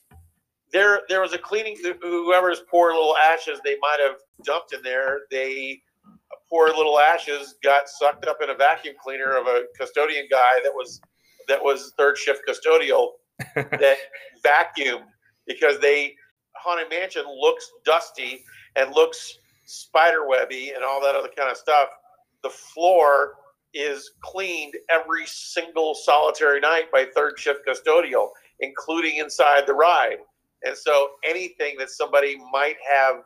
[0.72, 1.78] there there was a cleaning.
[2.02, 5.82] Whoever's poor little ashes they might have dumped in there, they
[6.50, 10.74] poor little ashes got sucked up in a vacuum cleaner of a custodian guy that
[10.74, 11.02] was
[11.48, 13.12] that was third shift custodial
[13.56, 13.98] that
[14.44, 15.04] vacuumed
[15.48, 16.16] because they
[16.56, 18.44] haunted mansion looks dusty
[18.76, 21.90] and looks spider webby and all that other kind of stuff.
[22.44, 23.34] The floor
[23.74, 28.30] is cleaned every single solitary night by third shift custodial
[28.62, 30.18] including inside the ride.
[30.64, 33.18] And so anything that somebody might have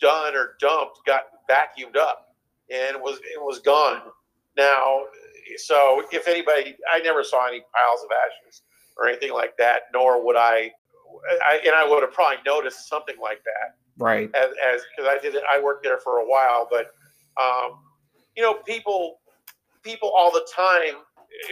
[0.00, 2.28] done or dumped got vacuumed up
[2.72, 4.02] and was it was gone.
[4.56, 5.02] Now
[5.56, 8.62] so if anybody i never saw any piles of ashes
[8.96, 10.70] or anything like that nor would i
[11.44, 15.18] I, and I would have probably noticed something like that right as as because I
[15.20, 15.42] did it.
[15.50, 16.86] I worked there for a while, but
[17.40, 17.78] um,
[18.36, 19.20] you know, people
[19.82, 20.94] people all the time.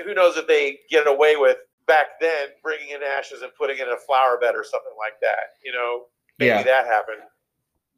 [0.04, 3.88] Who knows if they get away with back then bringing in ashes and putting it
[3.88, 5.56] in a flower bed or something like that.
[5.64, 6.04] You know,
[6.38, 6.62] maybe Yeah.
[6.62, 7.22] that happened,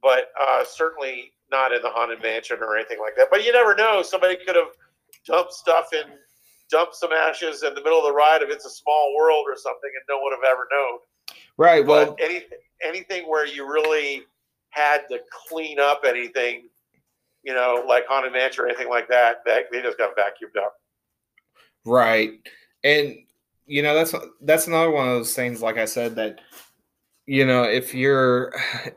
[0.01, 3.29] but uh, certainly not in the haunted mansion or anything like that.
[3.31, 4.01] But you never know.
[4.03, 4.71] Somebody could have
[5.27, 6.05] dumped stuff in.
[6.71, 9.57] Dumped some ashes in the middle of the ride if it's a small world or
[9.59, 10.99] something, and no one would have ever known
[11.57, 14.23] right well but anything anything where you really
[14.71, 16.69] had to clean up anything,
[17.43, 20.75] you know, like haunted mansion or anything like that, that they just got vacuumed up.
[21.85, 22.33] Right.
[22.85, 23.17] And
[23.67, 26.41] you know that's that's another one of those things like I said that
[27.27, 28.53] you know if you're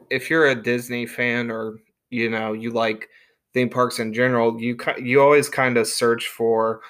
[0.09, 1.77] if you're a Disney fan or
[2.09, 3.07] you know you like
[3.53, 6.81] theme parks in general you you always kind of search for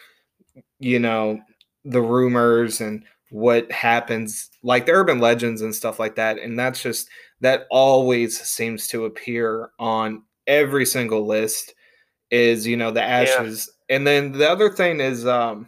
[0.80, 1.38] you know
[1.84, 6.82] the rumors and what happens like the urban legends and stuff like that and that's
[6.82, 7.10] just
[7.42, 11.74] that always seems to appear on every single list
[12.32, 15.68] is you know the ashes and then the other thing is um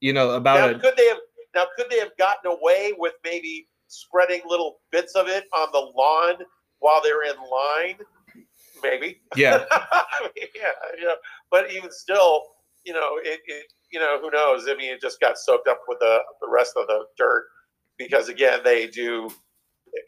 [0.00, 1.18] you know about Now, it could they have
[1.54, 5.92] now could they have gotten away with maybe spreading little bits of it on the
[5.96, 6.34] lawn
[6.78, 7.98] while they're in line?
[8.82, 9.20] Maybe.
[9.34, 11.16] yeah I mean, yeah, you know,
[11.50, 12.42] but even still,
[12.84, 14.66] you know, it, it you know, who knows?
[14.68, 17.44] I mean, it just got soaked up with the the rest of the dirt
[17.96, 19.28] because again, they do,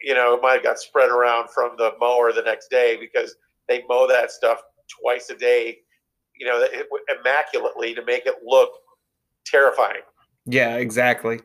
[0.01, 3.35] you know, it might have got spread around from the mower the next day because
[3.67, 4.61] they mow that stuff
[5.01, 5.77] twice a day,
[6.39, 6.65] you know,
[7.19, 8.71] immaculately to make it look
[9.45, 10.01] terrifying.
[10.45, 11.39] yeah exactly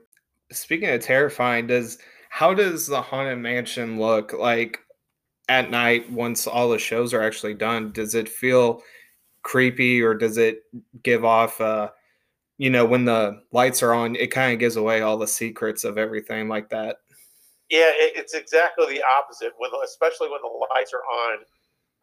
[0.53, 1.99] speaking of terrifying does
[2.31, 4.79] how does the haunted mansion look like
[5.49, 8.83] at night once all the shows are actually done does it feel
[9.43, 10.63] creepy or does it
[11.03, 11.89] give off uh
[12.59, 15.85] you know, when the lights are on, it kind of gives away all the secrets
[15.85, 16.97] of everything like that.
[17.69, 19.53] Yeah, it, it's exactly the opposite.
[19.59, 21.39] When, especially when the lights are on.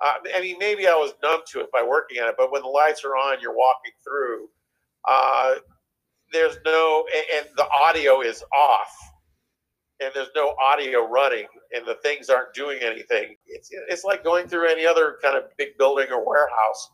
[0.02, 2.62] Uh, I mean, maybe I was numb to it by working on it, but when
[2.62, 4.50] the lights are on, you're walking through.
[5.08, 5.56] Uh,
[6.32, 8.92] there's no, and the audio is off,
[10.02, 13.36] and there's no audio running, and the things aren't doing anything.
[13.46, 16.90] It's it's like going through any other kind of big building or warehouse,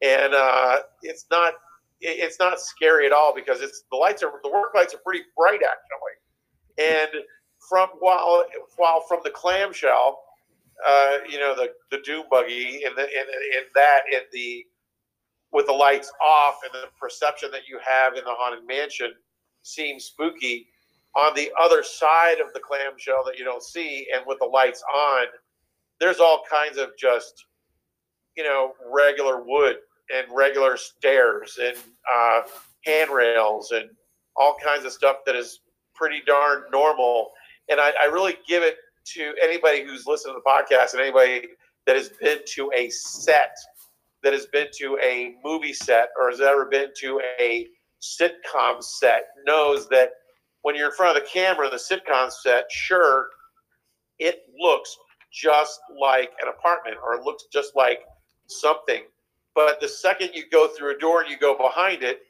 [0.00, 1.54] and uh, it's not
[2.00, 5.24] it's not scary at all because it's the lights are the work lights are pretty
[5.36, 7.24] bright actually, and
[7.68, 8.44] from while
[8.76, 10.20] while from the clamshell,
[10.86, 13.06] uh, you know the the doom buggy and the
[13.74, 14.64] that in the
[15.52, 19.12] with the lights off and the perception that you have in the haunted mansion
[19.62, 20.66] seems spooky.
[21.16, 24.82] On the other side of the clamshell that you don't see, and with the lights
[24.92, 25.26] on,
[26.00, 27.46] there's all kinds of just
[28.36, 29.76] you know regular wood
[30.12, 31.76] and regular stairs and
[32.14, 32.42] uh,
[32.84, 33.90] handrails and
[34.36, 35.60] all kinds of stuff that is
[35.94, 37.30] pretty darn normal.
[37.68, 38.76] And I, I really give it
[39.14, 41.48] to anybody who's listened to the podcast and anybody
[41.86, 43.54] that has been to a set,
[44.22, 47.68] that has been to a movie set, or has ever been to a
[48.02, 50.10] sitcom set knows that
[50.62, 53.28] when you're in front of the camera the sitcom set, sure,
[54.18, 54.96] it looks
[55.32, 58.00] just like an apartment or it looks just like
[58.46, 59.02] something
[59.54, 62.20] but the second you go through a door and you go behind it,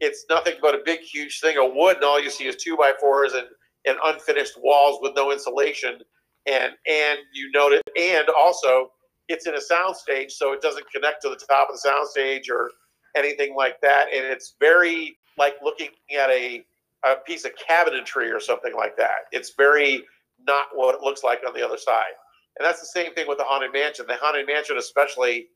[0.00, 2.76] it's nothing but a big, huge thing of wood, and all you see is two
[2.76, 3.46] by fours and,
[3.86, 5.98] and unfinished walls with no insulation.
[6.46, 8.90] And and you note it, and also
[9.28, 12.70] it's in a soundstage, so it doesn't connect to the top of the soundstage or
[13.16, 14.08] anything like that.
[14.14, 16.64] And it's very like looking at a
[17.04, 19.26] a piece of cabinetry or something like that.
[19.32, 20.04] It's very
[20.46, 22.12] not what it looks like on the other side.
[22.58, 24.06] And that's the same thing with the haunted mansion.
[24.06, 25.46] The haunted mansion, especially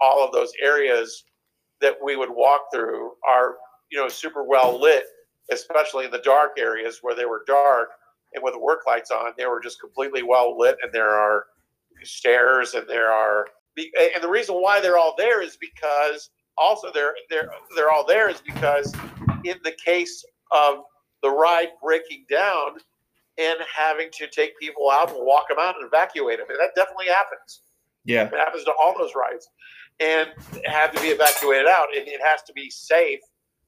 [0.00, 1.24] all of those areas
[1.80, 3.56] that we would walk through are
[3.90, 5.04] you know super well lit
[5.50, 7.90] especially in the dark areas where they were dark
[8.34, 11.46] and with the work lights on they were just completely well lit and there are
[12.02, 17.14] stairs and there are and the reason why they're all there is because also they're
[17.30, 18.92] they're they're all there is because
[19.44, 20.78] in the case of
[21.22, 22.76] the ride breaking down
[23.38, 26.70] and having to take people out and walk them out and evacuate them and that
[26.76, 27.62] definitely happens.
[28.04, 28.26] Yeah.
[28.26, 29.48] It happens to all those rides
[30.00, 30.30] and
[30.64, 31.88] have to be evacuated out.
[31.96, 33.20] And it has to be safe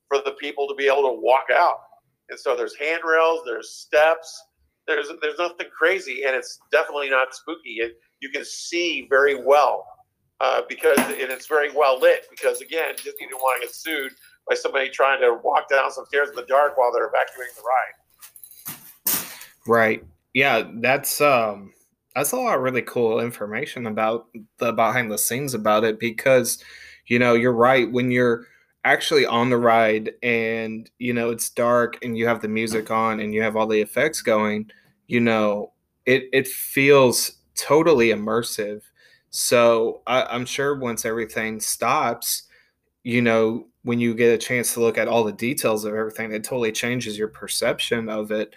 [0.09, 1.81] for the people to be able to walk out.
[2.29, 4.43] And so there's handrails, there's steps,
[4.87, 7.77] there's there's nothing crazy, and it's definitely not spooky.
[7.79, 9.87] It, you can see very well
[10.41, 12.27] uh, because and it's very well lit.
[12.31, 14.13] Because again, Disney didn't want to get sued
[14.49, 17.63] by somebody trying to walk down some stairs in the dark while they're evacuating the
[17.63, 18.77] ride.
[19.67, 20.05] Right.
[20.35, 21.73] Yeah, that's um
[22.17, 26.63] that's a lot of really cool information about the behind the scenes about it because
[27.07, 28.47] you know you're right when you're
[28.85, 33.21] actually on the ride and you know it's dark and you have the music on
[33.21, 34.71] and you have all the effects going
[35.09, 35.73] you know
[36.07, 38.83] it it feels totally immersive.
[39.31, 42.45] So I, i'm sure once everything stops
[43.05, 46.33] you know when you get a chance to look at all the details of everything
[46.33, 48.55] it totally changes your perception of it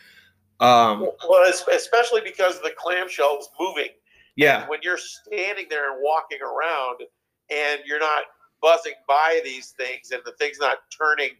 [0.60, 3.89] um, well, especially because the clamshell is moving.
[4.36, 4.62] Yeah.
[4.62, 7.02] And when you're standing there and walking around,
[7.50, 8.24] and you're not
[8.62, 11.32] buzzing by these things, and the thing's not turning,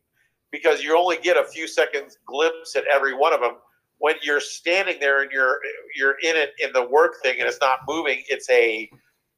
[0.52, 3.56] because you only get a few seconds glimpse at every one of them.
[4.00, 5.60] When you're standing there and you're
[5.96, 8.90] you're in it in the work thing, and it's not moving, it's a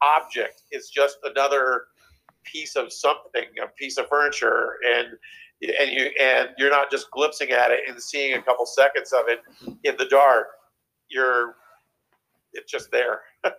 [0.02, 0.64] object.
[0.72, 1.86] It's just another
[2.44, 5.08] piece of something, a piece of furniture, and
[5.62, 9.26] and you and you're not just glimpsing at it and seeing a couple seconds of
[9.28, 9.42] it
[9.84, 10.48] in the dark.
[11.10, 11.56] You're
[12.54, 13.22] it's just there.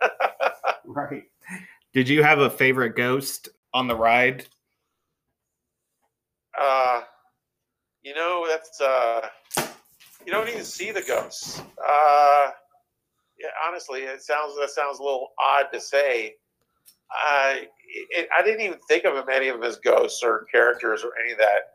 [0.85, 1.23] right.
[1.93, 4.45] Did you have a favorite ghost on the ride?
[6.59, 7.01] Uh,
[8.03, 9.27] you know that's uh,
[10.25, 11.59] you don't even see the ghosts.
[11.59, 12.49] Uh,
[13.39, 16.35] yeah, honestly, it sounds that sounds a little odd to say.
[17.11, 21.11] I it, I didn't even think of any of them as ghosts or characters or
[21.23, 21.73] any of that.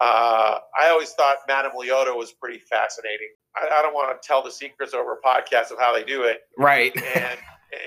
[0.00, 3.30] Uh, I always thought Madame Leota was pretty fascinating.
[3.56, 6.24] I, I, don't want to tell the secrets over a podcast of how they do
[6.24, 6.92] it, right?
[7.14, 7.38] And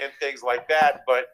[0.03, 1.01] and things like that.
[1.05, 1.25] But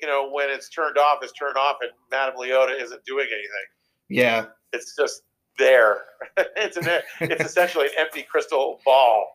[0.00, 3.66] you know, when it's turned off, it's turned off, and Madame Leota isn't doing anything.
[4.08, 5.22] Yeah, it's just
[5.58, 6.02] there.
[6.56, 6.88] it's an
[7.20, 9.28] it's essentially an empty crystal ball.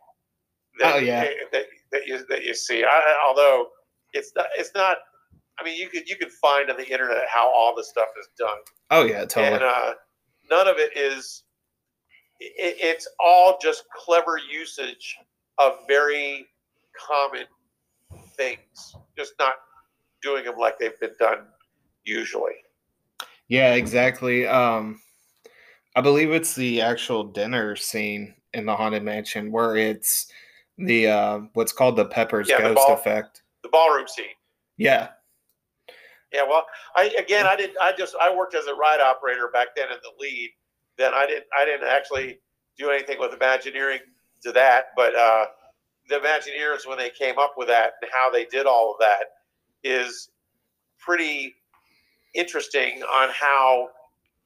[0.79, 2.83] That, oh yeah, that, that you that you see.
[2.83, 3.67] I, although
[4.11, 4.97] it's not it's not.
[5.59, 8.27] I mean, you could you could find on the internet how all this stuff is
[8.37, 8.57] done.
[8.89, 9.55] Oh yeah, totally.
[9.55, 9.93] And, uh,
[10.53, 11.43] none of it is
[12.39, 15.17] it, it's all just clever usage
[15.57, 16.45] of very
[17.07, 17.45] common
[18.37, 19.55] things just not
[20.21, 21.39] doing them like they've been done
[22.05, 22.53] usually
[23.47, 24.99] yeah exactly um
[25.95, 30.31] I believe it's the actual dinner scene in the haunted mansion where it's
[30.79, 33.43] the uh, what's called the Pepper's Yeah, the ghost ball- effect.
[33.61, 34.25] The ballroom scene.
[34.77, 35.09] Yeah,
[36.33, 36.65] Yeah, well,
[36.95, 37.77] I again, I didn't.
[37.81, 40.51] I just I worked as a ride operator back then in the lead.
[40.97, 41.45] Then I didn't.
[41.57, 42.39] I didn't actually
[42.77, 43.99] do anything with Imagineering
[44.41, 44.87] to that.
[44.95, 45.45] But uh,
[46.09, 49.25] the Imagineers, when they came up with that and how they did all of that,
[49.83, 50.29] is
[50.97, 51.53] pretty
[52.33, 53.89] interesting on how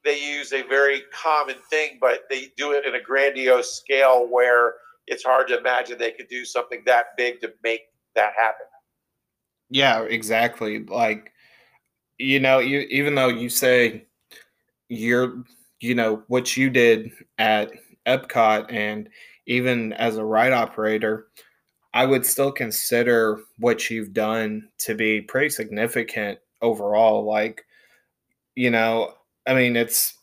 [0.04, 4.76] they use a very common thing, but they do it in a grandiose scale where
[5.08, 7.82] it's hard to imagine they could do something that big to make
[8.16, 8.66] that happen.
[9.70, 10.84] yeah, exactly.
[10.84, 11.32] Like,
[12.18, 14.06] you know, you even though you say
[14.90, 15.44] you're,
[15.80, 17.72] you know, what you did at
[18.08, 19.10] Epcot, and
[19.46, 21.28] even as a ride operator,
[21.94, 27.24] I would still consider what you've done to be pretty significant overall.
[27.26, 27.66] Like,
[28.56, 29.14] you know,
[29.46, 30.14] I mean, it's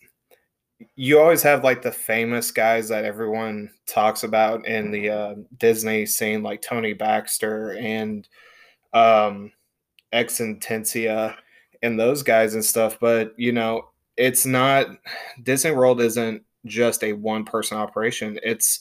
[0.97, 6.07] you always have like the famous guys that everyone talks about in the uh, Disney
[6.07, 8.29] scene, like Tony Baxter and
[8.93, 9.53] um,
[10.13, 11.35] X Atencio
[11.85, 12.99] and those guys and stuff.
[12.99, 14.87] But you know, it's not
[15.43, 18.41] Disney World isn't just a one person operation.
[18.43, 18.81] It's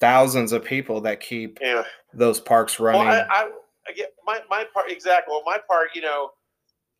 [0.00, 1.82] thousands of people that keep Yeah.
[2.14, 3.06] those parks running.
[3.06, 3.50] Well, I, I,
[3.88, 5.32] I get my, my part exactly.
[5.32, 6.30] Well, my part, you know,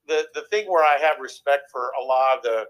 [0.08, 2.66] the the thing where I have respect for a lot of the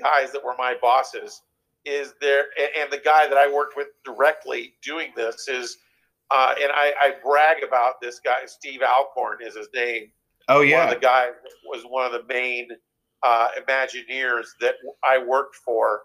[0.00, 1.42] guys that were my bosses
[1.86, 2.44] is there,
[2.78, 5.78] and, the guy that I worked with directly doing this is,
[6.30, 8.44] uh, and I, I brag about this guy.
[8.44, 10.10] Steve Alcorn is his name.
[10.50, 11.32] Oh One yeah, of the guys
[11.64, 12.68] was one of the main
[13.22, 14.74] uh, Imagineers that
[15.04, 16.02] I worked for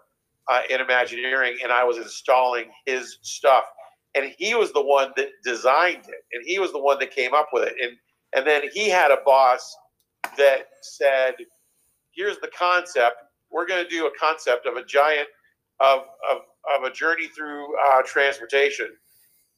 [0.48, 3.64] uh, in Imagineering, and I was installing his stuff.
[4.14, 7.34] And he was the one that designed it, and he was the one that came
[7.34, 7.74] up with it.
[7.82, 7.96] And
[8.34, 9.76] and then he had a boss
[10.38, 11.34] that said,
[12.12, 13.16] "Here's the concept.
[13.50, 15.28] We're going to do a concept of a giant
[15.80, 16.38] of of,
[16.76, 18.88] of a journey through uh, transportation,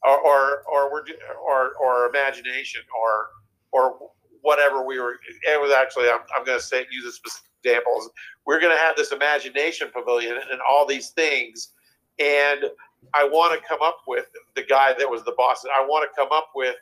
[0.05, 1.05] or or or we're
[1.47, 3.29] or or imagination, or
[3.73, 4.11] or
[4.49, 5.15] whatever we were.
[5.43, 8.09] It was actually I'm, I'm going to say use this as examples.
[8.47, 11.73] We're going to have this imagination pavilion and all these things,
[12.19, 12.65] and
[13.13, 14.27] I want to come up with
[14.57, 15.65] the guy that was the boss.
[15.67, 16.77] I want to come up with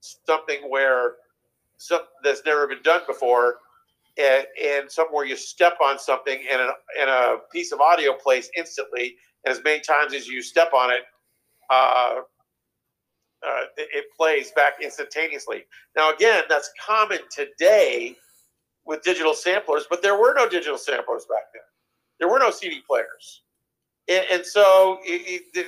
[0.00, 1.14] something where
[1.78, 3.56] some that's never been done before,
[4.18, 8.50] and, and somewhere you step on something and a, and a piece of audio plays
[8.56, 11.02] instantly, and as many times as you step on it,
[11.70, 12.16] uh,
[13.46, 15.64] uh, it, plays back instantaneously.
[15.96, 18.16] Now, again, that's common today
[18.84, 21.62] with digital samplers, but there were no digital samplers back then.
[22.18, 23.42] There were no CD players.
[24.08, 24.98] And, and so,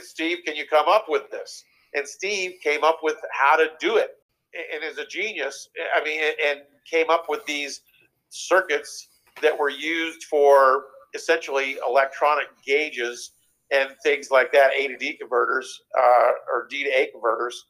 [0.00, 1.62] Steve, can you come up with this?
[1.94, 4.16] And Steve came up with how to do it,
[4.54, 5.68] and is a genius.
[5.94, 6.60] I mean, and
[6.90, 7.82] came up with these
[8.30, 9.08] circuits
[9.42, 13.32] that were used for essentially electronic gauges
[13.70, 17.66] and things like that, A to D converters uh, or D to A converters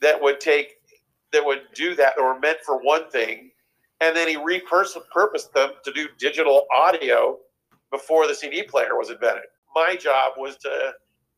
[0.00, 0.74] that would take
[1.32, 3.50] that would do that that were meant for one thing,
[4.00, 7.38] and then he repurposed them to do digital audio
[7.90, 9.44] before the CD player was invented.
[9.74, 10.92] My job was to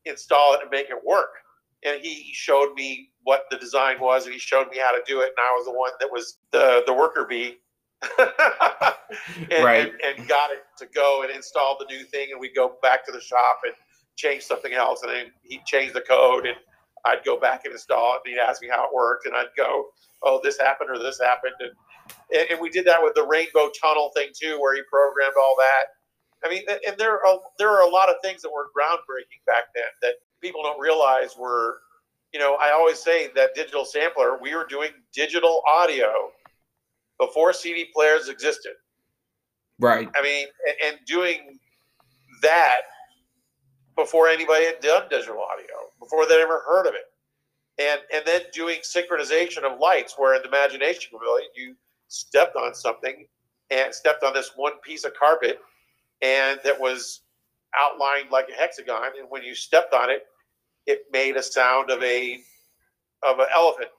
[0.05, 1.29] install it and make it work,
[1.83, 5.19] and he showed me what the design was, and he showed me how to do
[5.21, 7.57] it, and I was the one that was the the worker bee.
[9.51, 9.93] and, Right.
[10.03, 13.05] and, and got it to go and install the new thing, and we'd go back
[13.05, 13.73] to the shop and
[14.15, 16.55] change something else, and then he'd change the code, and
[17.05, 19.53] I'd go back and install it, and he'd ask me how it worked, and I'd
[19.57, 19.89] go,
[20.23, 21.71] "Oh, this happened or this happened," and
[22.33, 25.55] and, and we did that with the rainbow tunnel thing too, where he programmed all
[25.57, 25.85] that.
[26.43, 29.65] I mean, and there are there are a lot of things that were groundbreaking back
[29.75, 31.77] then that people don't realize were,
[32.33, 36.31] you know, I always say that digital sampler, we were doing digital audio
[37.21, 38.73] before CD players existed.
[39.79, 40.09] right.
[40.15, 41.59] I mean, and, and doing
[42.41, 42.81] that
[43.95, 47.05] before anybody had done digital audio, before they'd ever heard of it.
[47.79, 51.75] And and then doing synchronization of lights, where in the imagination pavilion you
[52.07, 53.25] stepped on something
[53.69, 55.59] and stepped on this one piece of carpet,
[56.21, 57.21] and that was
[57.77, 59.11] outlined like a hexagon.
[59.19, 60.23] And when you stepped on it,
[60.85, 62.39] it made a sound of a
[63.23, 63.89] of an elephant,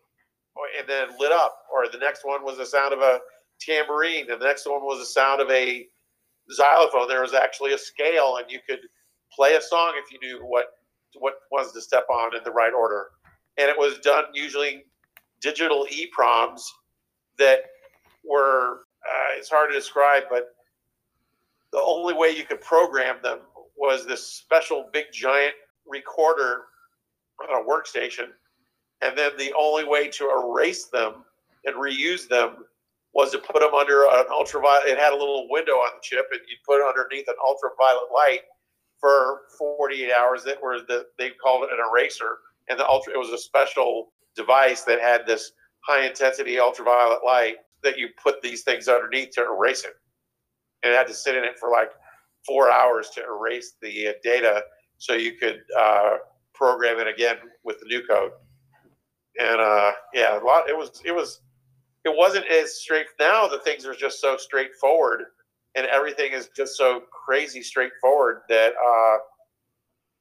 [0.79, 1.57] and then lit up.
[1.73, 3.21] Or the next one was the sound of a
[3.61, 5.87] tambourine, and the next one was the sound of a
[6.51, 7.09] xylophone.
[7.09, 8.81] There was actually a scale, and you could
[9.35, 10.67] play a song if you knew what
[11.19, 13.09] what was to step on in the right order.
[13.59, 14.85] And it was done usually
[15.43, 16.63] digital EPROMs
[17.39, 17.65] that
[18.25, 20.55] were uh, it's hard to describe, but
[21.73, 23.41] the only way you could program them
[23.77, 25.55] was this special big giant
[25.87, 26.63] recorder
[27.43, 28.29] on a workstation,
[29.03, 31.25] and then the only way to erase them
[31.65, 32.65] and reuse them
[33.15, 34.89] was to put them under an ultraviolet.
[34.89, 38.11] It had a little window on the chip, and you'd put it underneath an ultraviolet
[38.15, 38.41] light
[38.99, 40.45] for 48 hours.
[40.45, 42.39] That were the they called it an eraser,
[42.69, 47.57] and the ultra it was a special device that had this high intensity ultraviolet light
[47.83, 49.95] that you put these things underneath to erase it,
[50.83, 51.91] and it had to sit in it for like
[52.47, 54.63] four hours to erase the uh, data,
[54.97, 56.17] so you could uh,
[56.55, 58.33] program it again with the new code.
[59.39, 60.69] And uh, yeah, a lot.
[60.69, 61.41] It was it was
[62.05, 63.07] it wasn't as straight.
[63.19, 65.23] Now the things are just so straightforward,
[65.75, 69.19] and everything is just so crazy straightforward that uh,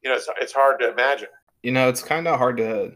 [0.03, 1.27] you know it's, it's hard to imagine.
[1.63, 2.93] You know, it's kind of hard to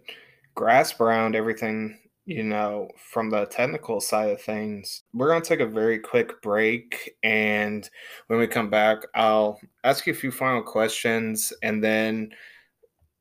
[0.55, 1.99] grasp around everything.
[2.28, 6.41] You know, from the technical side of things, we're going to take a very quick
[6.41, 7.16] break.
[7.22, 7.88] And
[8.28, 12.32] when we come back, I'll ask you a few final questions and then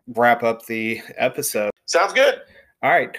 [0.07, 1.70] wrap up the episode.
[1.84, 2.40] Sounds good.
[2.85, 3.16] All right.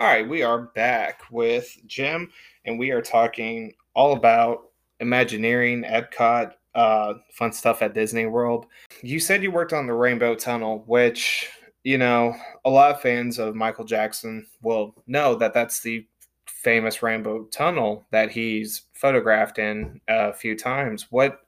[0.00, 2.28] All right, we are back with Jim,
[2.64, 8.66] and we are talking all about Imagineering, Epcot, uh, fun stuff at Disney World.
[9.00, 11.48] You said you worked on the Rainbow Tunnel, which,
[11.84, 16.04] you know, a lot of fans of Michael Jackson will know that that's the
[16.48, 21.12] famous Rainbow Tunnel that he's photographed in a few times.
[21.12, 21.42] What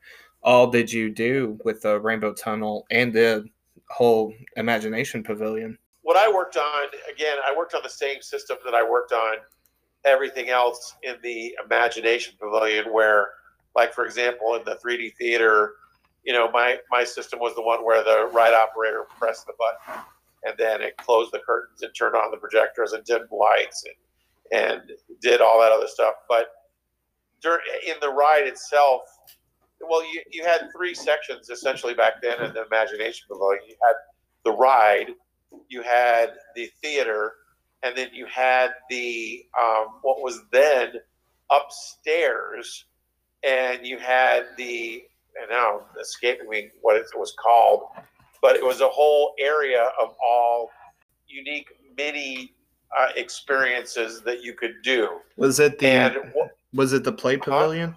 [0.45, 3.47] all did you do with the Rainbow Tunnel and the
[3.91, 5.77] whole Imagination Pavilion?
[6.07, 9.39] What I worked on, again, I worked on the same system that I worked on
[10.05, 13.31] everything else in the Imagination Pavilion, where,
[13.75, 15.73] like, for example, in the 3D theater,
[16.23, 20.05] you know, my, my system was the one where the ride operator pressed the button
[20.45, 23.85] and then it closed the curtains and turned on the projectors and dimmed lights
[24.53, 26.15] and, and did all that other stuff.
[26.29, 26.51] But
[27.43, 29.03] during, in the ride itself,
[29.81, 33.63] well, you, you had three sections essentially back then in the Imagination Pavilion.
[33.69, 33.97] You had
[34.45, 35.09] the ride,
[35.69, 37.33] you had the theater,
[37.83, 40.95] and then you had the um, what was then
[41.51, 42.85] upstairs,
[43.43, 45.05] and you had the
[45.41, 47.85] and now escaping me what it was called,
[48.41, 50.71] but it was a whole area of all
[51.29, 52.53] unique mini
[52.99, 55.09] uh, experiences that you could do.
[55.37, 56.17] Was it the and,
[56.73, 57.91] was it the play pavilion?
[57.91, 57.95] Uh,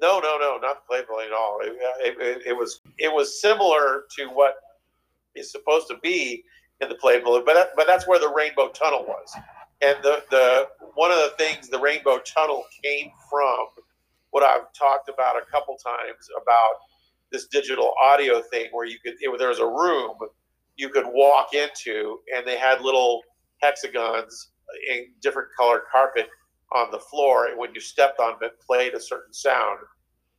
[0.00, 1.60] no, no, no, not the play pavilion at all.
[1.62, 4.56] It, it, it, was it was similar to what
[5.36, 6.44] is supposed to be
[6.80, 9.32] in the play balloon, but but that's where the rainbow tunnel was.
[9.82, 13.66] And the the one of the things the rainbow tunnel came from
[14.30, 16.74] what I've talked about a couple times about
[17.32, 20.12] this digital audio thing where you could it, there was a room
[20.76, 23.22] you could walk into and they had little
[23.62, 24.50] hexagons
[24.90, 26.28] in different colored carpet
[26.72, 29.78] on the floor and when you stepped on it played a certain sound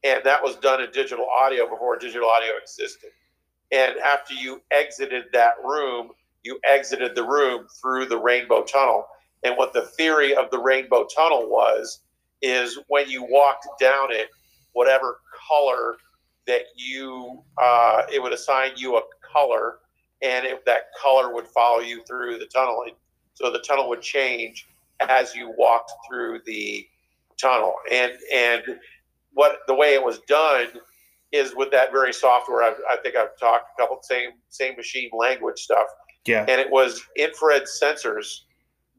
[0.03, 3.09] and that was done in digital audio before digital audio existed
[3.72, 6.11] and after you exited that room,
[6.43, 9.05] you exited the room through the rainbow tunnel.
[9.43, 12.01] And what the theory of the rainbow tunnel was
[12.41, 14.30] is when you walked down it,
[14.74, 15.97] whatever color
[16.45, 19.80] that you, uh, it would assign you a color,
[20.22, 22.86] and if that color would follow you through the tunnel.
[23.34, 24.68] So the tunnel would change
[25.01, 26.88] as you walked through the
[27.39, 27.76] tunnel.
[27.91, 28.63] And and
[29.34, 30.68] what the way it was done
[31.32, 32.63] is with that very software.
[32.63, 35.88] I've, i think I've talked a couple same same machine language stuff.
[36.25, 38.41] Yeah, and it was infrared sensors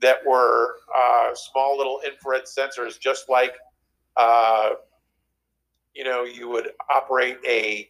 [0.00, 3.54] that were uh, small little infrared sensors, just like
[4.16, 4.70] uh,
[5.94, 7.88] you know you would operate a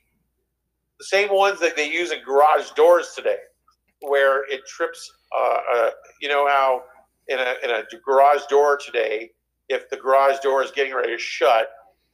[0.98, 3.38] the same ones that they use in garage doors today,
[4.00, 5.12] where it trips.
[5.36, 5.90] Uh, uh
[6.22, 6.82] you know how
[7.28, 9.30] in a in a garage door today,
[9.68, 11.68] if the garage door is getting ready to shut,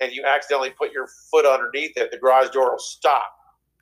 [0.05, 3.31] and you accidentally put your foot underneath it, the garage door will stop.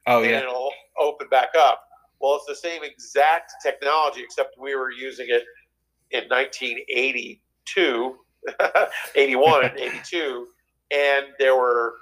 [0.07, 0.37] Oh, yeah.
[0.39, 1.83] And it'll open back up.
[2.21, 5.43] Well, it's the same exact technology, except we were using it
[6.13, 8.17] in 1982,
[9.17, 10.47] 81, 82,
[10.93, 11.95] and there were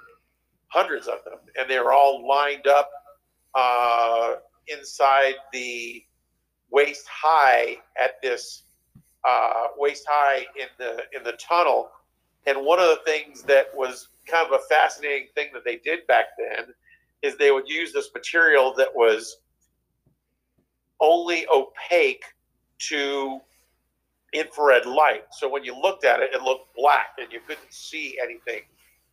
[0.67, 2.89] hundreds of them, and they were all lined up
[3.55, 4.35] uh,
[4.67, 6.03] inside the
[6.69, 8.63] waist high at this
[9.27, 11.89] uh, waist high in the in the tunnel
[12.47, 16.05] and one of the things that was kind of a fascinating thing that they did
[16.07, 16.73] back then
[17.21, 19.37] is they would use this material that was
[20.99, 22.23] only opaque
[22.79, 23.39] to
[24.33, 25.23] infrared light.
[25.31, 28.61] So when you looked at it, it looked black and you couldn't see anything.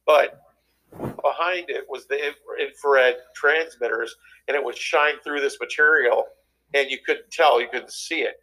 [0.07, 0.41] But
[1.22, 2.18] behind it was the
[2.59, 4.14] infrared transmitters,
[4.47, 6.24] and it would shine through this material,
[6.72, 8.41] and you couldn't tell, you couldn't see it,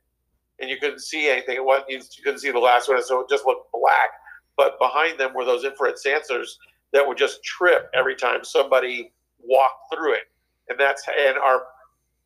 [0.60, 1.56] and you couldn't see anything.
[1.56, 4.12] It wasn't, you couldn't see the last one, so it just looked black
[4.58, 6.47] but behind them were those infrared sensors
[6.93, 10.24] that would just trip every time somebody walked through it.
[10.70, 11.64] And that's and our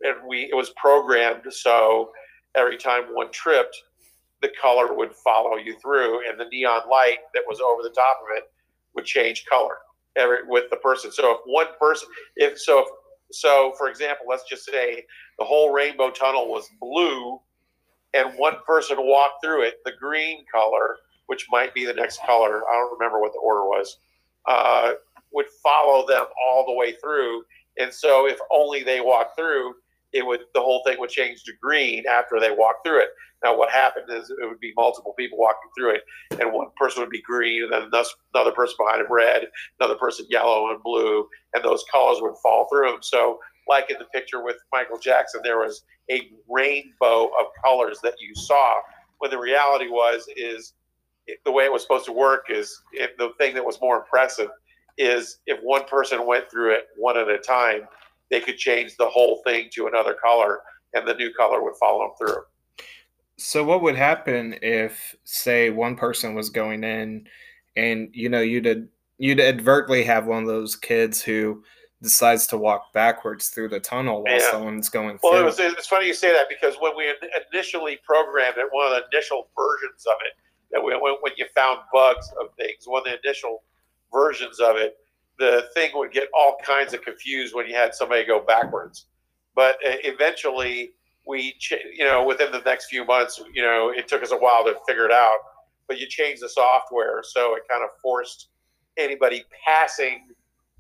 [0.02, 2.12] and we it was programmed so
[2.56, 3.82] every time one tripped,
[4.42, 8.20] the color would follow you through, and the neon light that was over the top
[8.22, 8.52] of it
[8.96, 9.78] would change color
[10.16, 11.12] every, with the person.
[11.12, 12.88] So if one person, if so, if,
[13.32, 15.04] so for example, let's just say
[15.38, 17.40] the whole rainbow tunnel was blue,
[18.14, 20.98] and one person walked through it, the green color,
[21.30, 24.00] which might be the next color, I don't remember what the order was,
[24.48, 24.94] uh,
[25.32, 27.44] would follow them all the way through.
[27.78, 29.76] And so if only they walked through,
[30.12, 33.10] it would the whole thing would change to green after they walked through it.
[33.44, 36.02] Now, what happened is it would be multiple people walking through it,
[36.42, 37.92] and one person would be green, and then
[38.34, 39.44] another person behind him red,
[39.80, 43.00] another person yellow and blue, and those colors would fall through them.
[43.04, 48.16] So, like in the picture with Michael Jackson, there was a rainbow of colors that
[48.20, 48.78] you saw.
[49.20, 50.74] When the reality was, is
[51.46, 54.50] the way it was supposed to work is if the thing that was more impressive
[54.98, 57.82] is if one person went through it one at a time,
[58.30, 60.60] they could change the whole thing to another color,
[60.94, 62.44] and the new color would follow them through.
[63.38, 67.28] So what would happen if, say, one person was going in,
[67.76, 71.64] and you know you'd you'd advertently have one of those kids who
[72.02, 74.52] decides to walk backwards through the tunnel while yeah.
[74.52, 75.66] someone's going well, through.
[75.66, 77.14] Well, it it's funny you say that because when we
[77.54, 80.34] initially programmed it, one of the initial versions of it,
[80.72, 83.64] that when, when you found bugs of things, one of the initial
[84.14, 84.98] versions of it,
[85.38, 89.06] the thing would get all kinds of confused when you had somebody go backwards.
[89.56, 90.92] But uh, eventually,
[91.26, 91.56] we,
[91.96, 94.76] you know, within the next few months, you know, it took us a while to
[94.88, 95.38] figure it out.
[95.88, 98.50] But you changed the software, so it kind of forced
[98.98, 100.28] anybody passing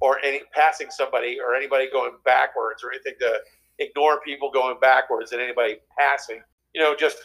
[0.01, 3.39] or any passing somebody or anybody going backwards or anything to
[3.79, 6.41] ignore people going backwards and anybody passing,
[6.73, 7.17] you know, just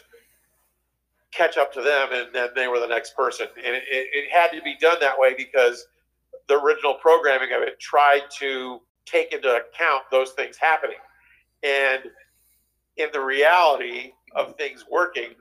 [1.35, 3.47] catch up to them and then they were the next person.
[3.57, 5.87] And it, it had to be done that way because
[6.47, 10.97] the original programming of it tried to take into account those things happening.
[11.63, 12.03] And
[12.97, 15.31] in the reality of things working,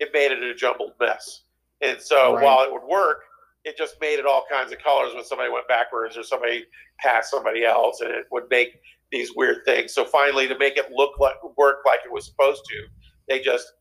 [0.00, 1.42] it made it a jumbled mess.
[1.80, 2.44] And so right.
[2.44, 3.18] while it would work,
[3.64, 6.64] it just made it all kinds of colors when somebody went backwards or somebody
[6.98, 8.80] passed somebody else, and it would make
[9.10, 9.92] these weird things.
[9.92, 12.86] So finally, to make it look like work like it was supposed to,
[13.28, 13.72] they just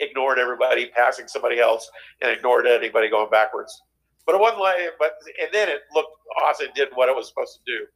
[0.00, 1.90] ignored everybody passing somebody else
[2.20, 3.82] and ignored anybody going backwards.
[4.26, 6.68] But it wasn't like, but and then it looked awesome.
[6.74, 7.86] Did what it was supposed to do.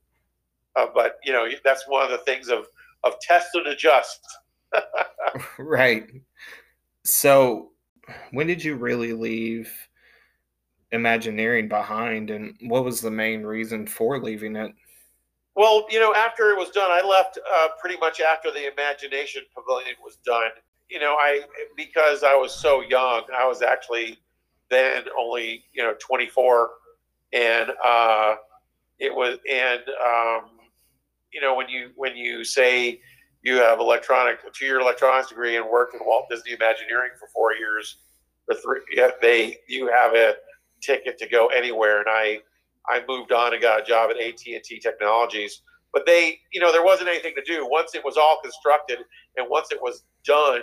[0.76, 2.66] Uh, but you know, that's one of the things of
[3.04, 4.20] of test and adjust.
[5.58, 6.06] right.
[7.04, 7.70] So,
[8.32, 9.72] when did you really leave
[10.90, 14.72] Imagineering behind, and what was the main reason for leaving it?
[15.54, 19.42] Well, you know, after it was done, I left uh, pretty much after the Imagination
[19.54, 20.50] Pavilion was done.
[20.90, 21.42] You know, I
[21.76, 24.18] because I was so young, I was actually
[24.70, 26.70] then only you know 24,
[27.32, 28.36] and uh,
[28.98, 30.50] it was and um,
[31.32, 33.00] you know when you when you say
[33.42, 37.28] you have electronic a two year electronics degree and worked in Walt Disney Imagineering for
[37.34, 37.98] four years,
[38.48, 40.34] the three yeah, they you have a
[40.80, 42.40] ticket to go anywhere, and I
[42.88, 45.60] I moved on and got a job at AT and T Technologies.
[45.92, 48.98] But they, you know, there wasn't anything to do once it was all constructed
[49.36, 50.62] and once it was done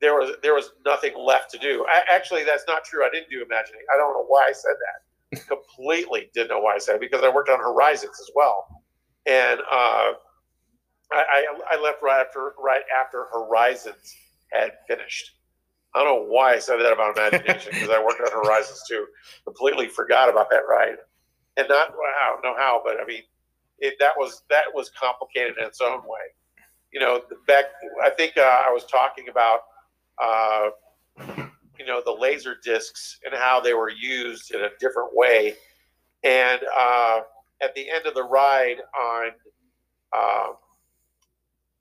[0.00, 1.84] there was there was nothing left to do.
[1.88, 3.04] I, actually, that's not true.
[3.04, 3.82] I didn't do imagining.
[3.92, 5.46] I don't know why I said that.
[5.48, 8.82] Completely didn't know why I said it because I worked on Horizons as well,
[9.26, 10.12] and uh,
[11.12, 14.14] I, I left right after right after Horizons
[14.52, 15.32] had finished.
[15.94, 19.06] I don't know why I said that about imagination because I worked on Horizons too.
[19.44, 20.96] Completely forgot about that ride,
[21.56, 23.22] and not wow, no how, but I mean,
[23.78, 26.26] it, that was that was complicated in its own way.
[26.92, 27.66] You know, back
[28.02, 29.60] I think uh, I was talking about
[30.22, 30.70] uh,
[31.78, 35.54] you know, the laser discs and how they were used in a different way.
[36.24, 37.20] And uh,
[37.62, 39.30] at the end of the ride on
[40.12, 40.48] uh,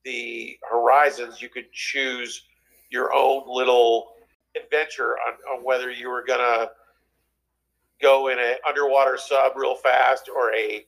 [0.06, 2.43] the Horizons, you could choose
[2.89, 4.10] your own little
[4.56, 6.70] adventure on, on whether you were going to
[8.02, 10.86] go in an underwater sub real fast or a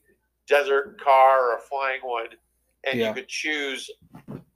[0.50, 2.26] desert car or a flying one.
[2.84, 3.08] And yeah.
[3.08, 3.90] you could choose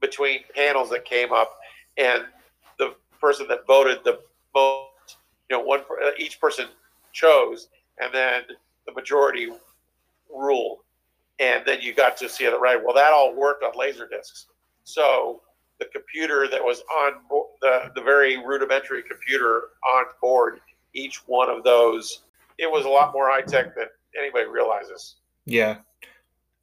[0.01, 1.57] between panels that came up.
[1.97, 2.25] And
[2.79, 4.21] the person that voted the
[4.55, 5.17] most,
[5.49, 5.81] you know, one
[6.19, 6.67] each person
[7.13, 7.69] chose,
[8.01, 8.43] and then
[8.87, 9.49] the majority
[10.35, 10.79] ruled,
[11.39, 12.83] and then you got to see it right.
[12.83, 14.47] Well, that all worked on laser discs.
[14.85, 15.41] So
[15.79, 17.15] the computer that was on
[17.61, 20.61] the the very rudimentary computer on board
[20.95, 22.21] each one of those,
[22.59, 23.87] it was a lot more high tech than
[24.19, 25.17] anybody realizes.
[25.47, 25.79] Yeah.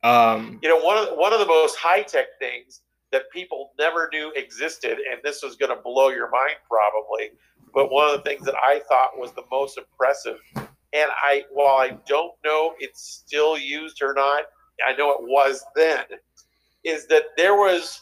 [0.03, 3.71] Um, you know, one of the, one of the most high tech things that people
[3.77, 7.31] never knew existed, and this was going to blow your mind probably.
[7.73, 11.77] But one of the things that I thought was the most impressive, and I, while
[11.77, 14.45] I don't know it's still used or not,
[14.85, 16.03] I know it was then,
[16.83, 18.01] is that there was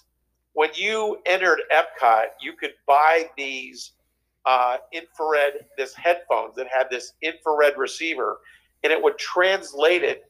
[0.53, 3.91] when you entered Epcot, you could buy these
[4.45, 8.39] uh, infrared this headphones that had this infrared receiver,
[8.83, 10.28] and it would translate it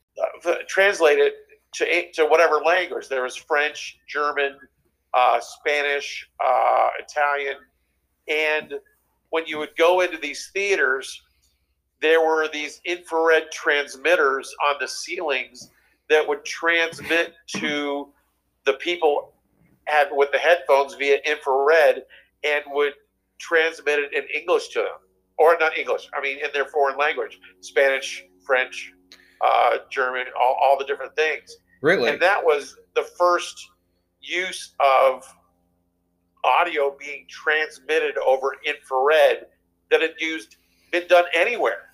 [0.67, 1.33] translate it
[1.73, 3.07] to to whatever language.
[3.07, 4.57] There was French, German,
[5.13, 7.57] uh, Spanish, uh, Italian,
[8.27, 8.73] and
[9.29, 11.21] when you would go into these theaters,
[12.01, 15.69] there were these infrared transmitters on the ceilings
[16.09, 18.09] that would transmit to
[18.65, 19.33] the people
[20.11, 22.03] with the headphones via infrared
[22.43, 22.93] and would
[23.39, 24.99] transmit it in English to them,
[25.37, 26.07] or not English.
[26.13, 28.93] I mean, in their foreign language, Spanish, French,
[29.41, 31.57] uh, German, all, all the different things.
[31.81, 33.69] Really, and that was the first
[34.21, 35.23] use of
[36.43, 39.47] audio being transmitted over infrared
[39.91, 40.57] that had used
[40.91, 41.89] been done anywhere.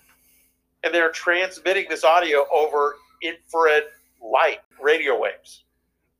[0.82, 3.84] And they're transmitting this audio over infrared
[4.22, 5.64] light radio waves.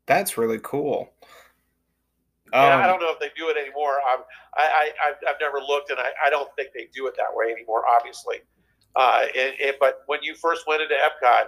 [0.07, 1.13] That's really cool.
[2.53, 3.97] Um, yeah, I don't know if they do it anymore.
[4.13, 4.21] I'm,
[4.57, 7.53] I, I, I've never looked, and I, I don't think they do it that way
[7.53, 7.83] anymore.
[7.99, 8.37] Obviously,
[8.97, 11.47] uh, and, and, but when you first went into Epcot,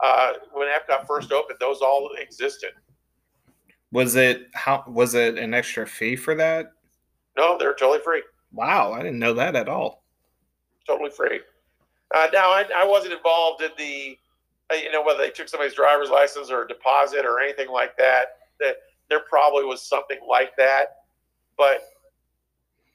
[0.00, 2.70] uh, when Epcot first opened, those all existed.
[3.92, 4.84] Was it how?
[4.88, 6.72] Was it an extra fee for that?
[7.36, 8.22] No, they're totally free.
[8.52, 10.04] Wow, I didn't know that at all.
[10.86, 11.40] Totally free.
[12.14, 14.18] Uh, now, I, I wasn't involved in the
[14.72, 17.96] uh, you know, whether they took somebody's driver's license or a deposit or anything like
[17.98, 18.76] that, that
[19.10, 20.96] there probably was something like that.
[21.58, 21.82] But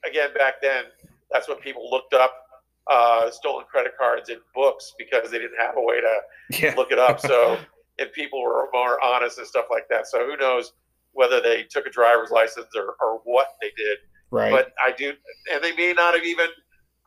[0.08, 0.86] again, back then,
[1.32, 2.48] that's what people looked up
[2.90, 6.74] uh, stolen credit cards in books because they didn't have a way to yeah.
[6.76, 7.20] look it up.
[7.30, 7.58] So,
[8.00, 10.08] and people were more honest and stuff like that.
[10.08, 10.74] So, who knows
[11.12, 13.98] whether they took a driver's license or, or what they did.
[14.32, 14.52] Right.
[14.52, 15.14] But I do,
[15.54, 16.48] and they may not have even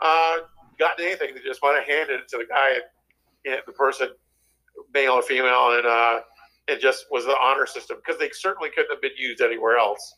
[0.00, 0.36] uh,
[0.78, 1.34] gotten anything.
[1.34, 4.08] They just might have handed it to the guy and, and the person
[4.92, 6.20] male or female, and uh,
[6.68, 10.16] it just was the honor system because they certainly couldn't have been used anywhere else.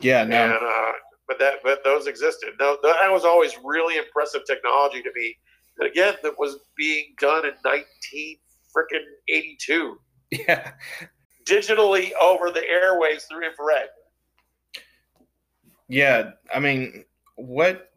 [0.00, 0.36] Yeah, no.
[0.36, 0.92] And, uh,
[1.30, 2.54] but that but those existed.
[2.58, 5.36] No, that was always really impressive technology to me.
[5.78, 8.38] And again, that was being done in nineteen
[8.76, 10.00] freaking eighty two.
[10.32, 10.72] Yeah,
[11.44, 13.88] digitally over the airways through infrared.
[15.88, 17.04] Yeah, I mean,
[17.36, 17.92] what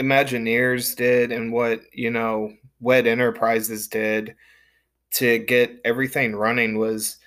[0.00, 4.34] Imagineers did and what you know WED Enterprises did
[5.12, 7.18] to get everything running was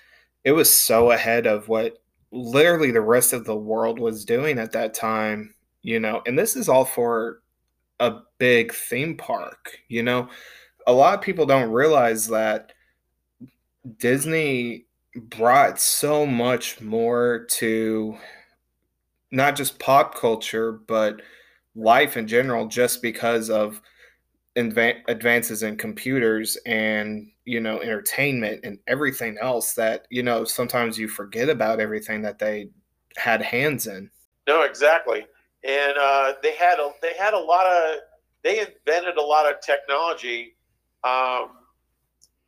[0.44, 2.01] it was so ahead of what
[2.32, 6.22] literally the rest of the world was doing at that time, you know.
[6.26, 7.42] And this is all for
[8.00, 10.28] a big theme park, you know.
[10.86, 12.72] A lot of people don't realize that
[13.98, 18.16] Disney brought so much more to
[19.30, 21.20] not just pop culture, but
[21.74, 23.80] life in general, just because of
[24.56, 31.08] advances in computers and you know entertainment and everything else that you know sometimes you
[31.08, 32.68] forget about everything that they
[33.16, 34.10] had hands in.
[34.46, 35.26] No exactly.
[35.64, 38.00] And uh, they had a they had a lot of
[38.42, 40.56] they invented a lot of technology
[41.04, 41.50] um,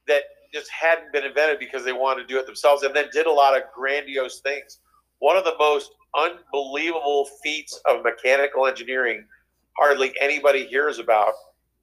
[0.06, 3.26] that just hadn't been invented because they wanted to do it themselves and then did
[3.26, 4.80] a lot of grandiose things.
[5.20, 9.24] One of the most unbelievable feats of mechanical engineering
[9.76, 11.32] hardly anybody hears about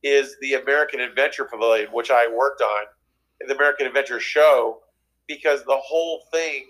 [0.04, 2.86] is the American Adventure Pavilion, which I worked on,
[3.48, 4.80] the American Adventure show,
[5.28, 6.66] because the whole thing,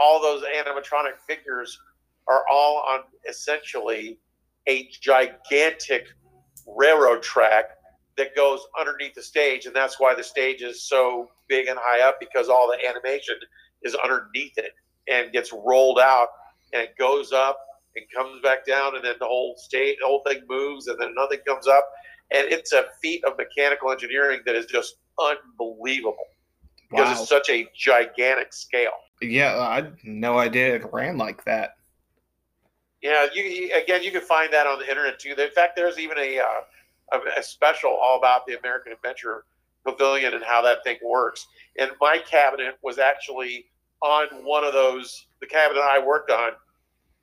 [0.00, 1.78] all those animatronic figures
[2.28, 4.18] are all on essentially
[4.68, 6.06] a gigantic
[6.66, 7.70] railroad track
[8.16, 12.06] that goes underneath the stage, and that's why the stage is so big and high
[12.06, 13.36] up because all the animation
[13.82, 14.72] is underneath it
[15.08, 16.28] and gets rolled out
[16.72, 17.58] and it goes up
[17.94, 21.08] and comes back down, and then the whole stage, the whole thing moves, and then
[21.16, 21.88] another comes up,
[22.32, 26.16] and it's a feat of mechanical engineering that is just unbelievable
[26.90, 27.12] because wow.
[27.12, 28.90] it's such a gigantic scale.
[29.22, 31.76] Yeah, I had no idea it ran like that.
[33.02, 35.34] Yeah, you again, you can find that on the internet too.
[35.36, 39.44] In fact, there's even a uh, a, special all about the American Adventure
[39.86, 41.46] Pavilion and how that thing works.
[41.78, 43.66] And my cabinet was actually
[44.02, 45.26] on one of those.
[45.40, 46.52] The cabinet I worked on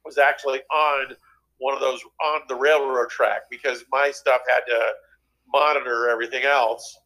[0.06, 1.16] was actually on
[1.60, 4.94] one of those on the railroad track because my stuff had to
[5.52, 6.98] monitor everything else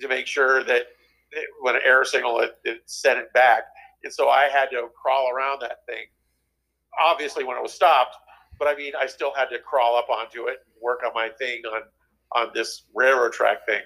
[0.00, 0.86] to make sure that
[1.32, 3.64] it, when an air signal it, it sent it back.
[4.02, 6.06] And so I had to crawl around that thing.
[7.00, 8.16] Obviously, when it was stopped,
[8.58, 11.28] but I mean, I still had to crawl up onto it and work on my
[11.38, 11.82] thing on
[12.32, 13.82] on this railroad track thing.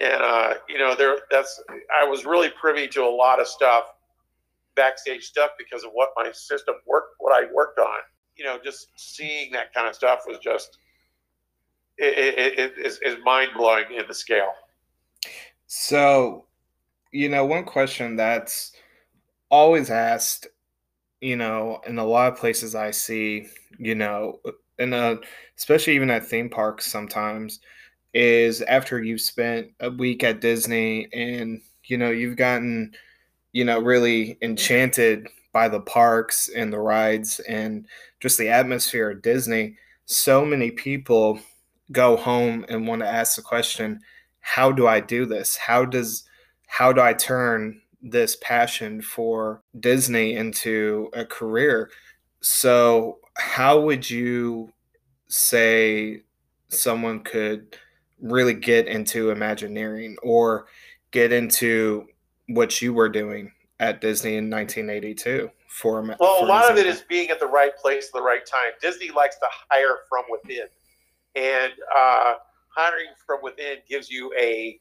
[0.00, 1.62] And uh, you know, there that's
[2.00, 3.84] I was really privy to a lot of stuff,
[4.76, 7.98] backstage stuff, because of what my system worked, what I worked on
[8.36, 10.78] you know, just seeing that kind of stuff was just
[11.98, 14.52] it, it, it is, is mind blowing in the scale.
[15.66, 16.46] So,
[17.12, 18.72] you know, one question that's
[19.50, 20.46] always asked,
[21.20, 23.46] you know, in a lot of places I see,
[23.78, 24.40] you know,
[24.78, 24.94] and
[25.56, 27.60] especially even at theme parks sometimes,
[28.14, 32.92] is after you've spent a week at Disney and you know you've gotten
[33.52, 37.86] you know really enchanted by the parks and the rides and
[38.22, 39.76] just the atmosphere of Disney.
[40.06, 41.40] So many people
[41.90, 44.00] go home and want to ask the question,
[44.40, 45.56] how do I do this?
[45.56, 46.24] How does
[46.66, 51.90] how do I turn this passion for Disney into a career?
[52.40, 54.72] So, how would you
[55.28, 56.22] say
[56.68, 57.76] someone could
[58.20, 60.66] really get into Imagineering or
[61.10, 62.06] get into
[62.48, 65.50] what you were doing at Disney in 1982?
[65.72, 66.82] For well, for a lot example.
[66.82, 68.72] of it is being at the right place at the right time.
[68.82, 70.66] Disney likes to hire from within,
[71.34, 72.34] and uh,
[72.76, 74.78] hiring from within gives you a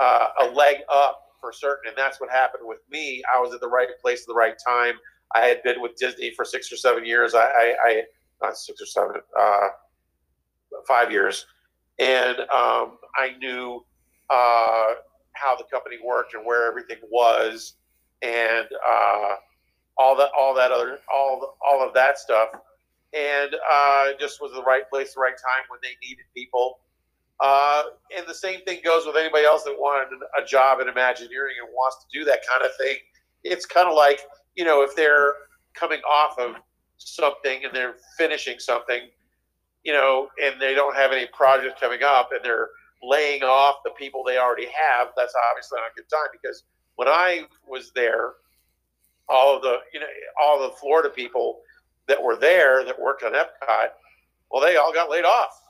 [0.00, 3.22] uh, a leg up for certain, and that's what happened with me.
[3.34, 4.96] I was at the right place at the right time.
[5.34, 7.34] I had been with Disney for six or seven years.
[7.34, 8.02] I, I, I
[8.42, 9.68] not six or seven, uh,
[10.86, 11.46] five years,
[11.98, 13.82] and um, I knew
[14.28, 14.92] uh,
[15.32, 17.76] how the company worked and where everything was,
[18.20, 19.36] and uh,
[19.96, 22.48] all that, all that other, all, all of that stuff,
[23.12, 26.78] and uh, just was the right place, the right time when they needed people
[27.40, 27.82] uh,
[28.16, 31.72] and the same thing goes with anybody else that wanted a job in Imagineering and
[31.74, 32.96] wants to do that kind of thing.
[33.42, 34.20] It's kind of like,
[34.54, 35.32] you know, if they're
[35.74, 36.56] coming off of
[36.98, 39.08] something and they're finishing something,
[39.82, 42.68] you know, and they don't have any projects coming up and they're
[43.02, 46.62] laying off the people they already have, that's obviously not a good time because
[46.96, 48.34] when I was there,
[49.28, 50.06] all of the, you know,
[50.40, 51.60] all the Florida people
[52.08, 53.88] that were there that worked on Epcot,
[54.50, 55.60] well, they all got laid off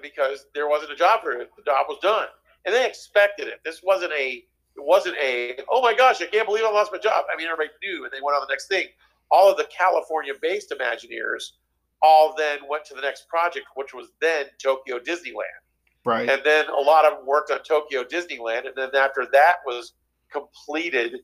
[0.00, 1.50] because there wasn't a job for it.
[1.56, 2.26] The job was done,
[2.64, 3.60] and they expected it.
[3.64, 4.44] This wasn't a
[4.76, 7.24] it wasn't a oh my gosh, I can't believe I lost my job.
[7.32, 8.86] I mean, everybody knew, and they went on the next thing.
[9.30, 11.52] All of the California-based Imagineers
[12.00, 15.60] all then went to the next project, which was then Tokyo Disneyland.
[16.04, 16.28] Right.
[16.28, 19.94] And then a lot of them worked on Tokyo Disneyland, and then after that was
[20.32, 21.16] completed,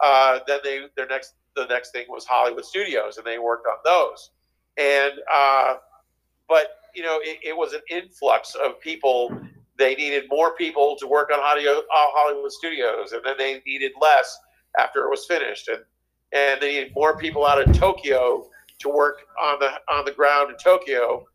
[0.00, 3.78] uh, then they their next the next thing was Hollywood Studios, and they worked on
[3.84, 4.30] those.
[4.76, 5.74] And uh,
[6.48, 9.36] but you know, it, it, was an influx of people.
[9.76, 14.38] They needed more people to work on Hollywood, uh, studios, and then they needed less
[14.78, 15.82] after it was finished, and
[16.32, 18.48] and they needed more people out of Tokyo
[18.80, 21.26] to work on the on the ground in Tokyo,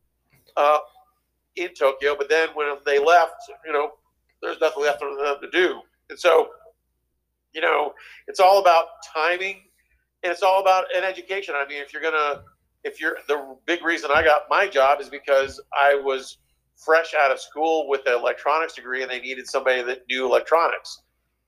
[0.58, 0.80] uh,
[1.56, 2.16] in Tokyo.
[2.18, 3.36] But then when they left,
[3.66, 3.92] you know,
[4.42, 6.50] there's nothing left for them to do, and so,
[7.54, 7.94] you know,
[8.28, 9.62] it's all about timing,
[10.24, 11.56] and it's all about an education.
[11.58, 12.44] I mean, if you're gonna
[12.84, 16.38] if you're the big reason I got my job is because I was
[16.76, 21.02] fresh out of school with an electronics degree and they needed somebody that knew electronics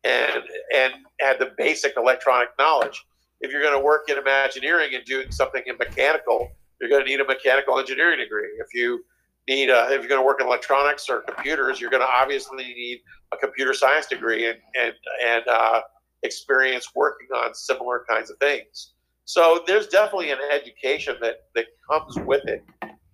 [0.04, 0.44] and
[0.74, 3.04] and had the basic electronic knowledge.
[3.42, 6.50] If you're going to work in Imagineering and doing something in mechanical,
[6.80, 8.48] you're going to need a mechanical engineering degree.
[8.60, 9.04] If you
[9.48, 12.64] need a, if you're going to work in electronics or computers, you're going to obviously
[12.64, 13.02] need
[13.34, 14.94] a computer science degree and and
[15.26, 15.82] and uh,
[16.26, 18.94] experience working on similar kinds of things.
[19.26, 22.64] So there's definitely an education that, that comes with it.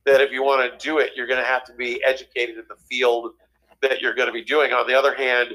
[0.06, 2.66] That if you want to do it, you're going to have to be educated in
[2.68, 3.32] the field
[3.82, 4.74] that you're going to be doing.
[4.74, 5.50] On the other hand,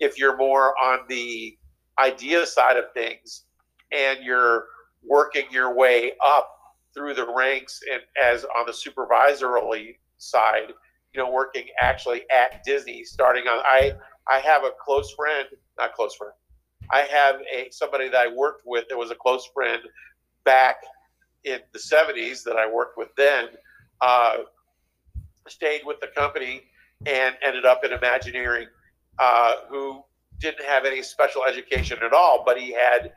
[0.00, 1.56] if you're more on the
[1.98, 3.44] idea side of things
[3.92, 4.64] and you're
[5.04, 6.50] working your way up
[6.94, 10.72] through the ranks and as on the supervisory side,
[11.14, 13.92] you know, working actually at Disney, starting on I
[14.30, 15.46] I have a close friend,
[15.78, 16.32] not close friend,
[16.92, 19.82] I have a somebody that I worked with that was a close friend
[20.44, 20.76] back
[21.44, 23.48] in the 70s that I worked with then.
[24.00, 24.38] Uh,
[25.48, 26.62] stayed with the company
[27.06, 28.68] and ended up in Imagineering,
[29.18, 30.02] uh, who
[30.38, 33.12] didn't have any special education at all, but he had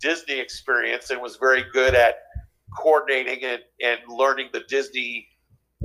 [0.00, 2.16] Disney experience and was very good at
[2.76, 5.28] coordinating and, and learning the Disney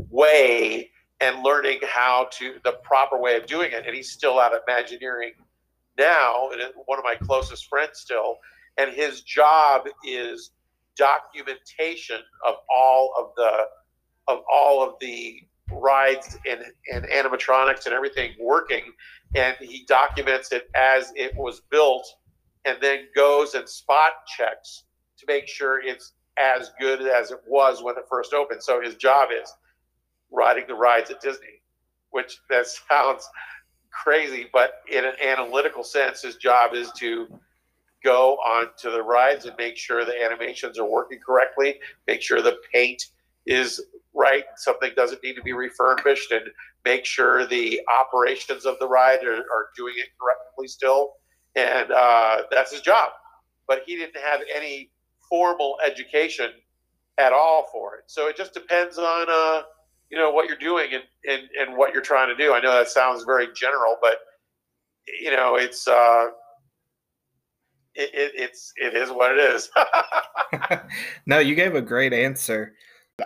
[0.10, 0.89] way
[1.22, 3.86] and learning how to the proper way of doing it.
[3.86, 5.34] And he's still out of Imagineering
[5.98, 8.38] now, and one of my closest friends still.
[8.78, 10.52] And his job is
[10.96, 13.66] documentation of all of the
[14.28, 15.41] of all of the
[15.72, 18.84] rides and, and animatronics and everything working
[19.36, 22.06] and he documents it as it was built
[22.66, 24.84] and then goes and spot checks
[25.18, 28.96] to make sure it's as good as it was when it first opened so his
[28.96, 29.52] job is
[30.32, 31.62] riding the rides at disney
[32.12, 33.28] which that sounds
[33.94, 37.28] crazy, but in an analytical sense, his job is to
[38.04, 42.58] go onto the rides and make sure the animations are working correctly, make sure the
[42.74, 43.02] paint
[43.46, 43.82] is
[44.14, 46.46] right, something doesn't need to be refurbished, and
[46.86, 51.14] make sure the operations of the ride are, are doing it correctly still.
[51.56, 53.12] And uh, that's his job.
[53.68, 54.91] But he didn't have any
[55.30, 56.52] formal education
[57.18, 58.04] at all for it.
[58.08, 59.62] So it just depends on uh,
[60.10, 62.54] you know what you're doing and, and and what you're trying to do.
[62.54, 64.18] I know that sounds very general, but
[65.22, 66.28] you know it's uh,
[67.95, 69.70] it, it it's it is what it is.
[71.26, 72.76] no, you gave a great answer.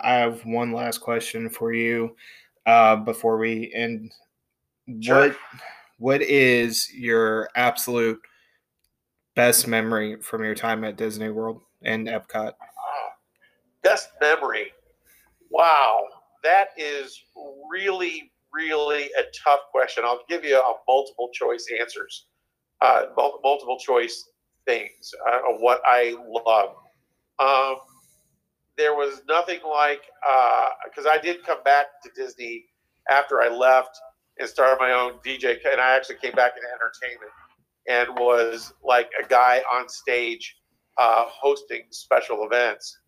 [0.02, 2.14] I have one last question for you
[2.66, 4.12] uh, before we end.
[5.00, 5.28] Sure.
[5.28, 5.36] What
[5.98, 8.20] what is your absolute
[9.34, 12.52] best memory from your time at Disney World and Epcot?
[13.82, 14.72] best memory.
[15.50, 16.04] Wow,
[16.48, 17.22] that is
[17.70, 20.04] really really a tough question.
[20.06, 22.26] I'll give you a multiple choice answers,
[22.80, 24.30] uh, multiple choice
[24.66, 26.70] things uh, what I love.
[27.38, 27.76] Um,
[28.76, 30.02] there was nothing like
[30.84, 32.64] because uh, I did come back to Disney
[33.10, 33.98] after I left
[34.38, 37.32] and started my own DJ, and I actually came back into entertainment
[37.88, 40.56] and was like a guy on stage
[40.96, 42.98] uh, hosting special events.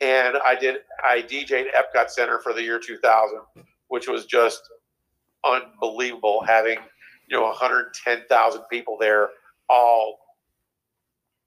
[0.00, 3.40] And I did I DJed Epcot Center for the year 2000,
[3.88, 4.68] which was just
[5.44, 6.78] unbelievable having
[7.28, 9.30] you know 110,000 people there
[9.68, 10.18] all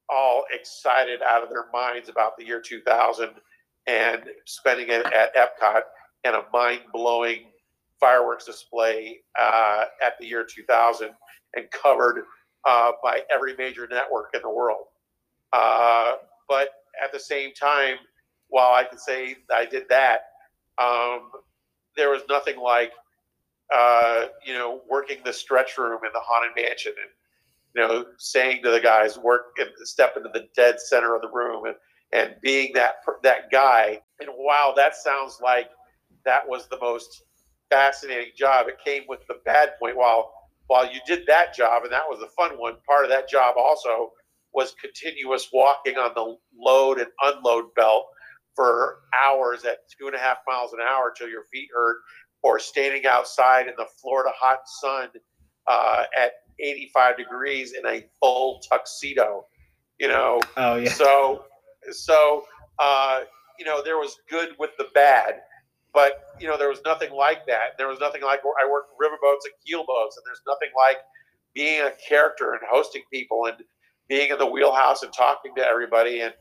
[0.09, 3.29] all excited out of their minds about the year 2000
[3.87, 5.81] and spending it at Epcot
[6.23, 7.45] and a mind blowing
[7.99, 11.09] fireworks display uh, at the year 2000
[11.55, 12.23] and covered
[12.65, 14.85] uh, by every major network in the world.
[15.53, 16.13] Uh,
[16.47, 16.69] but
[17.03, 17.97] at the same time,
[18.49, 20.21] while I can say I did that,
[20.77, 21.31] um,
[21.95, 22.91] there was nothing like,
[23.73, 27.11] uh, you know, working the stretch room in the Haunted Mansion and
[27.75, 31.29] you know, saying to the guys, work and step into the dead center of the
[31.29, 31.75] room and,
[32.11, 34.01] and being that, that guy.
[34.19, 35.69] And wow, that sounds like
[36.25, 37.23] that was the most
[37.69, 38.67] fascinating job.
[38.67, 39.95] It came with the bad point.
[39.95, 40.31] While,
[40.67, 43.55] while you did that job, and that was a fun one, part of that job
[43.57, 44.11] also
[44.53, 48.07] was continuous walking on the load and unload belt
[48.55, 51.97] for hours at two and a half miles an hour till your feet hurt,
[52.43, 55.09] or standing outside in the Florida hot sun
[55.67, 59.45] uh, at 85 degrees in a full tuxedo,
[59.99, 60.41] you know.
[60.57, 60.89] Oh yeah.
[60.89, 61.45] So
[61.91, 62.43] so
[62.79, 63.21] uh,
[63.57, 65.41] you know there was good with the bad,
[65.93, 67.77] but you know there was nothing like that.
[67.77, 70.97] There was nothing like I worked riverboats and keelboats, and there's nothing like
[71.53, 73.57] being a character and hosting people and
[74.07, 76.33] being in the wheelhouse and talking to everybody and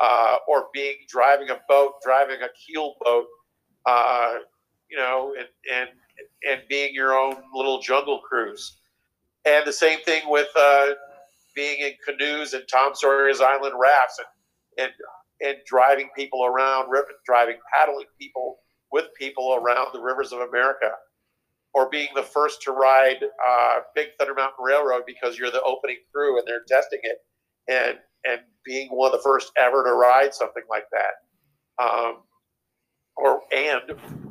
[0.00, 3.26] uh, or being driving a boat, driving a keel boat,
[3.86, 4.34] uh,
[4.90, 5.90] you know, and and
[6.48, 8.78] and being your own little jungle cruise.
[9.44, 10.88] And the same thing with uh,
[11.54, 14.20] being in canoes and Tom Sawyer's Island rafts
[14.76, 14.92] and, and,
[15.48, 16.88] and driving people around,
[17.24, 18.58] driving, paddling people
[18.92, 20.90] with people around the rivers of America.
[21.72, 25.98] Or being the first to ride uh, Big Thunder Mountain Railroad because you're the opening
[26.12, 27.18] crew and they're testing it,
[27.68, 31.82] and and being one of the first ever to ride something like that.
[31.82, 32.18] Um,
[33.16, 33.82] or and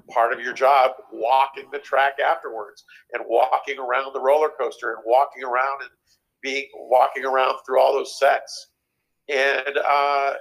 [0.10, 2.84] part of your job walking the track afterwards
[3.14, 5.90] and walking around the roller coaster and walking around and
[6.42, 8.72] being walking around through all those sets
[9.30, 10.34] and uh,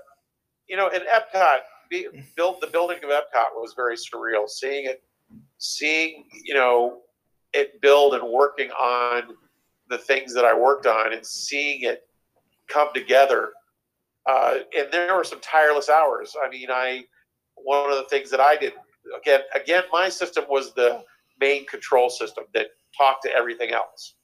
[0.68, 1.58] you know in epcot
[1.90, 5.02] be, build the building of epcot was very surreal seeing it
[5.58, 7.00] seeing you know
[7.52, 9.22] it build and working on
[9.90, 12.07] the things that i worked on and seeing it
[12.68, 13.50] come together
[14.28, 17.02] uh, and there were some tireless hours i mean i
[17.64, 18.72] one of the things that I did
[19.16, 21.02] again, again, my system was the
[21.40, 22.66] main control system that
[22.96, 24.14] talked to everything else.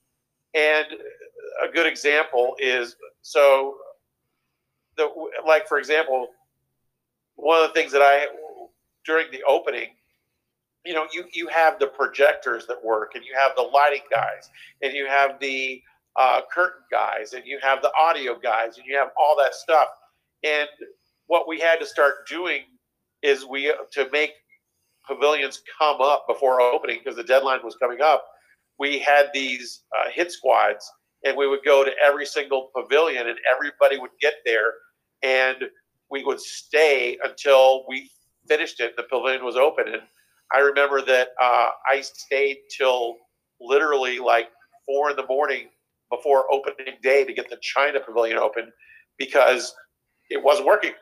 [0.55, 0.87] And
[1.63, 3.77] a good example is so
[4.97, 5.09] the
[5.47, 6.29] like for example,
[7.37, 8.27] one of the things that I
[9.05, 9.89] during the opening,
[10.85, 14.51] you know, you you have the projectors that work, and you have the lighting guys,
[14.83, 15.83] and you have the
[16.17, 19.89] uh, curtain guys, and you have the audio guys, and you have all that stuff.
[20.45, 20.69] And
[21.27, 22.63] what we had to start doing
[23.23, 24.33] is we to make
[25.07, 28.25] pavilions come up before opening because the deadline was coming up.
[28.79, 30.89] We had these uh, hit squads,
[31.25, 34.73] and we would go to every single pavilion, and everybody would get there,
[35.23, 35.57] and
[36.11, 38.11] we would stay until we
[38.49, 38.97] finished it.
[38.97, 40.03] The pavilion was open, and
[40.53, 43.17] I remember that uh, I stayed till
[43.61, 44.49] literally like
[44.87, 45.69] four in the morning
[46.15, 48.73] before opening day to get the China pavilion open
[49.19, 49.75] because
[50.31, 50.93] it wasn't working,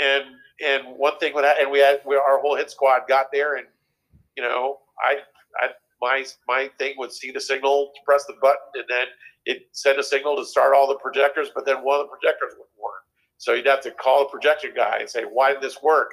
[0.00, 0.24] and
[0.64, 3.66] and one thing I, and we had we, our whole hit squad got there, and
[4.36, 5.16] you know, I,
[5.60, 5.68] I
[6.00, 9.06] my my thing would see the signal, press the button, and then
[9.46, 12.52] it sent a signal to start all the projectors, but then one of the projectors
[12.52, 13.02] wouldn't work.
[13.38, 16.12] So you'd have to call the projection guy and say, "Why did this work?"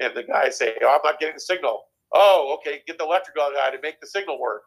[0.00, 3.50] And the guy say, "Oh, I'm not getting the signal." Oh, okay, get the electrical
[3.54, 4.62] guy to make the signal work,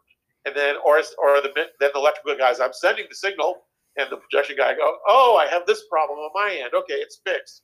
[0.46, 3.62] and then or or the then the electrical guys, I'm sending the signal,
[3.96, 6.72] and the projection guy go, "Oh, I have this problem on my end.
[6.74, 7.62] Okay, it's fixed."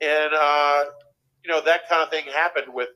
[0.00, 0.84] and uh,
[1.44, 2.88] you know that kind of thing happened with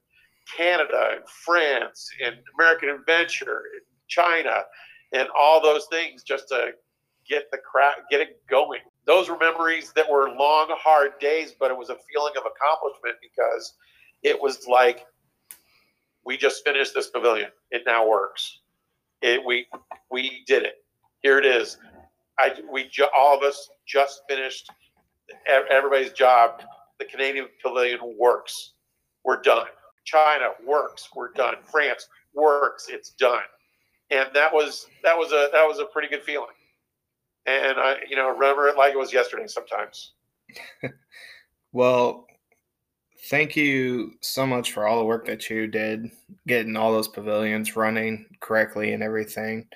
[0.57, 4.62] Canada and France and American Adventure and China
[5.12, 6.72] and all those things just to
[7.28, 8.80] get the crowd, get it going.
[9.07, 13.16] Those were memories that were long, hard days, but it was a feeling of accomplishment
[13.22, 13.74] because
[14.22, 15.07] it was like
[16.24, 17.51] we just finished this pavilion.
[17.70, 18.61] It now works.
[19.25, 19.66] It, we
[20.11, 20.85] we did it.
[21.22, 21.79] Here it is.
[22.39, 24.70] I we ju- all of us just finished
[25.70, 26.62] everybody's job.
[26.99, 28.75] The Canadian pavilion works.
[29.25, 29.66] We're done.
[30.05, 31.09] China works.
[31.16, 31.55] We're done.
[31.62, 32.89] France works.
[32.91, 33.41] It's done.
[34.11, 36.55] And that was that was a that was a pretty good feeling.
[37.47, 40.12] And I you know remember it like it was yesterday sometimes.
[41.72, 42.27] well,
[43.29, 46.11] thank you so much for all the work that you did
[46.47, 49.66] getting all those pavilions running correctly and everything.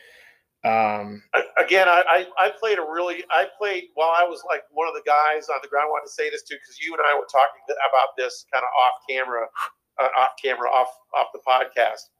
[0.64, 1.22] Um,
[1.56, 5.02] Again, I, I, played a really, I played while I was like one of the
[5.06, 5.86] guys on the ground.
[5.86, 8.64] I wanted to say this too, because you and I were talking about this kind
[8.64, 9.46] of off camera,
[9.98, 12.10] uh, off camera, off, off the podcast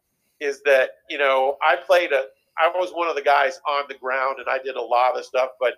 [0.40, 2.24] is that, you know, I played a,
[2.58, 5.24] I was one of the guys on the ground and I did a lot of
[5.24, 5.74] stuff, but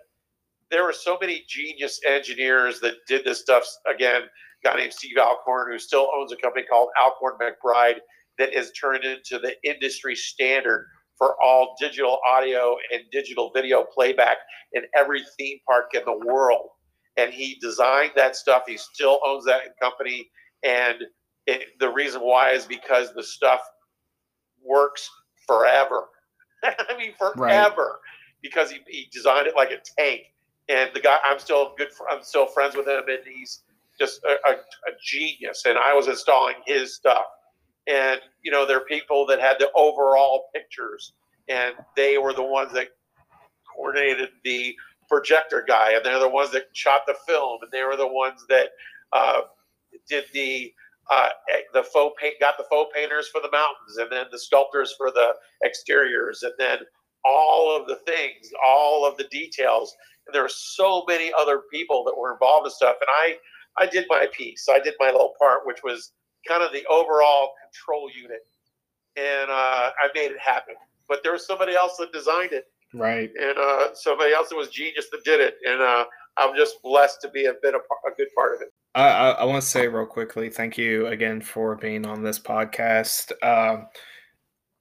[0.69, 3.65] there were so many genius engineers that did this stuff.
[3.87, 4.23] Again,
[4.63, 7.99] guy named Steve Alcorn, who still owns a company called Alcorn McBride
[8.37, 10.87] that has turned into the industry standard
[11.17, 14.37] for all digital audio and digital video playback
[14.73, 16.69] in every theme park in the world.
[17.17, 18.63] And he designed that stuff.
[18.67, 20.29] He still owns that company.
[20.63, 21.03] And
[21.45, 23.61] it, the reason why is because the stuff
[24.63, 25.09] works
[25.45, 26.05] forever.
[26.63, 27.35] I mean, forever.
[27.81, 28.41] Right.
[28.41, 30.21] Because he, he designed it like a tank.
[30.69, 31.89] And the guy, I'm still good.
[32.09, 33.61] I'm still friends with him, and he's
[34.01, 35.63] just a, a, a genius.
[35.65, 37.25] And I was installing his stuff
[37.87, 41.13] and you know there are people that had the overall pictures
[41.47, 42.89] and they were the ones that
[43.75, 44.75] coordinated the
[45.09, 48.45] projector guy and they're the ones that shot the film and they were the ones
[48.49, 48.69] that
[49.13, 49.41] uh,
[50.07, 50.71] did the
[51.11, 51.29] uh,
[51.73, 55.11] the faux paint got the faux painters for the mountains and then the sculptors for
[55.11, 55.33] the
[55.65, 56.77] exteriors and then
[57.25, 59.95] all of the things all of the details
[60.27, 63.35] and there were so many other people that were involved in stuff and i
[63.77, 66.13] i did my piece i did my little part which was
[66.47, 68.41] kind of the overall control unit,
[69.15, 70.75] and uh, I made it happen.
[71.07, 73.29] But there was somebody else that designed it, right?
[73.39, 76.05] And uh, somebody else that was genius that did it, and uh,
[76.37, 78.69] I'm just blessed to be a bit of a good part of it.
[78.95, 82.39] I, I, I want to say real quickly, thank you again for being on this
[82.39, 83.31] podcast.
[83.43, 83.87] Um,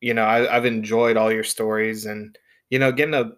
[0.01, 2.37] you know, I, I've enjoyed all your stories, and
[2.71, 3.33] you know, getting a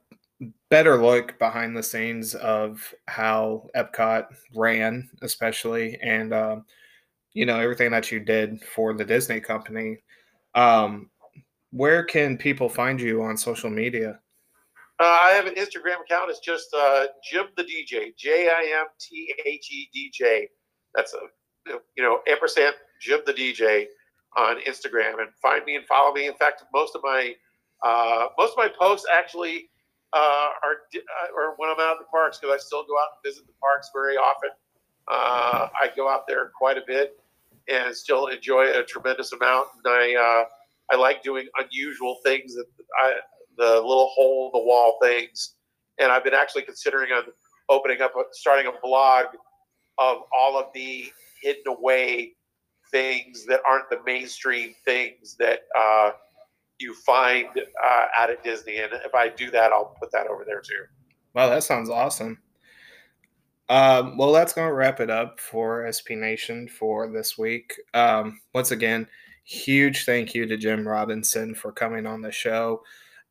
[0.72, 6.64] better look behind the scenes of how Epcot ran, especially, and um,
[7.34, 9.98] you know everything that you did for the Disney company.
[10.54, 11.10] Um,
[11.72, 14.18] where can people find you on social media?
[14.98, 16.30] Uh, I have an Instagram account.
[16.30, 20.48] It's just uh, Jim the DJ, J I M T H E D J.
[20.94, 23.88] That's a you know ampersand Jim the DJ
[24.38, 26.28] on Instagram, and find me and follow me.
[26.28, 27.34] In fact, most of my
[27.84, 29.68] uh, most of my posts actually
[30.12, 33.30] uh, or uh, when I'm out in the parks because I still go out and
[33.30, 34.50] visit the parks very often.
[35.08, 37.18] Uh, I go out there quite a bit,
[37.68, 39.68] and still enjoy a tremendous amount.
[39.84, 40.44] And I uh,
[40.94, 42.66] I like doing unusual things that
[43.00, 43.14] I
[43.56, 45.54] the little hole in the wall things.
[45.98, 47.24] And I've been actually considering on
[47.68, 49.26] opening up, starting a blog
[49.98, 51.10] of all of the
[51.42, 52.32] hidden away
[52.90, 56.12] things that aren't the mainstream things that uh,
[56.82, 58.78] you find uh, out at Disney.
[58.78, 60.84] And if I do that, I'll put that over there too.
[61.34, 62.38] Wow, that sounds awesome.
[63.68, 67.72] Um, well, that's going to wrap it up for SP Nation for this week.
[67.94, 69.06] Um, once again,
[69.44, 72.82] huge thank you to Jim Robinson for coming on the show,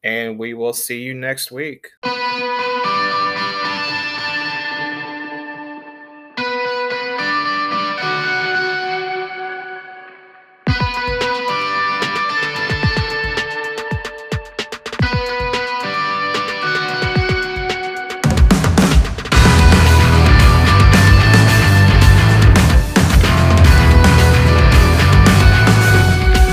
[0.03, 1.89] and we will see you next week.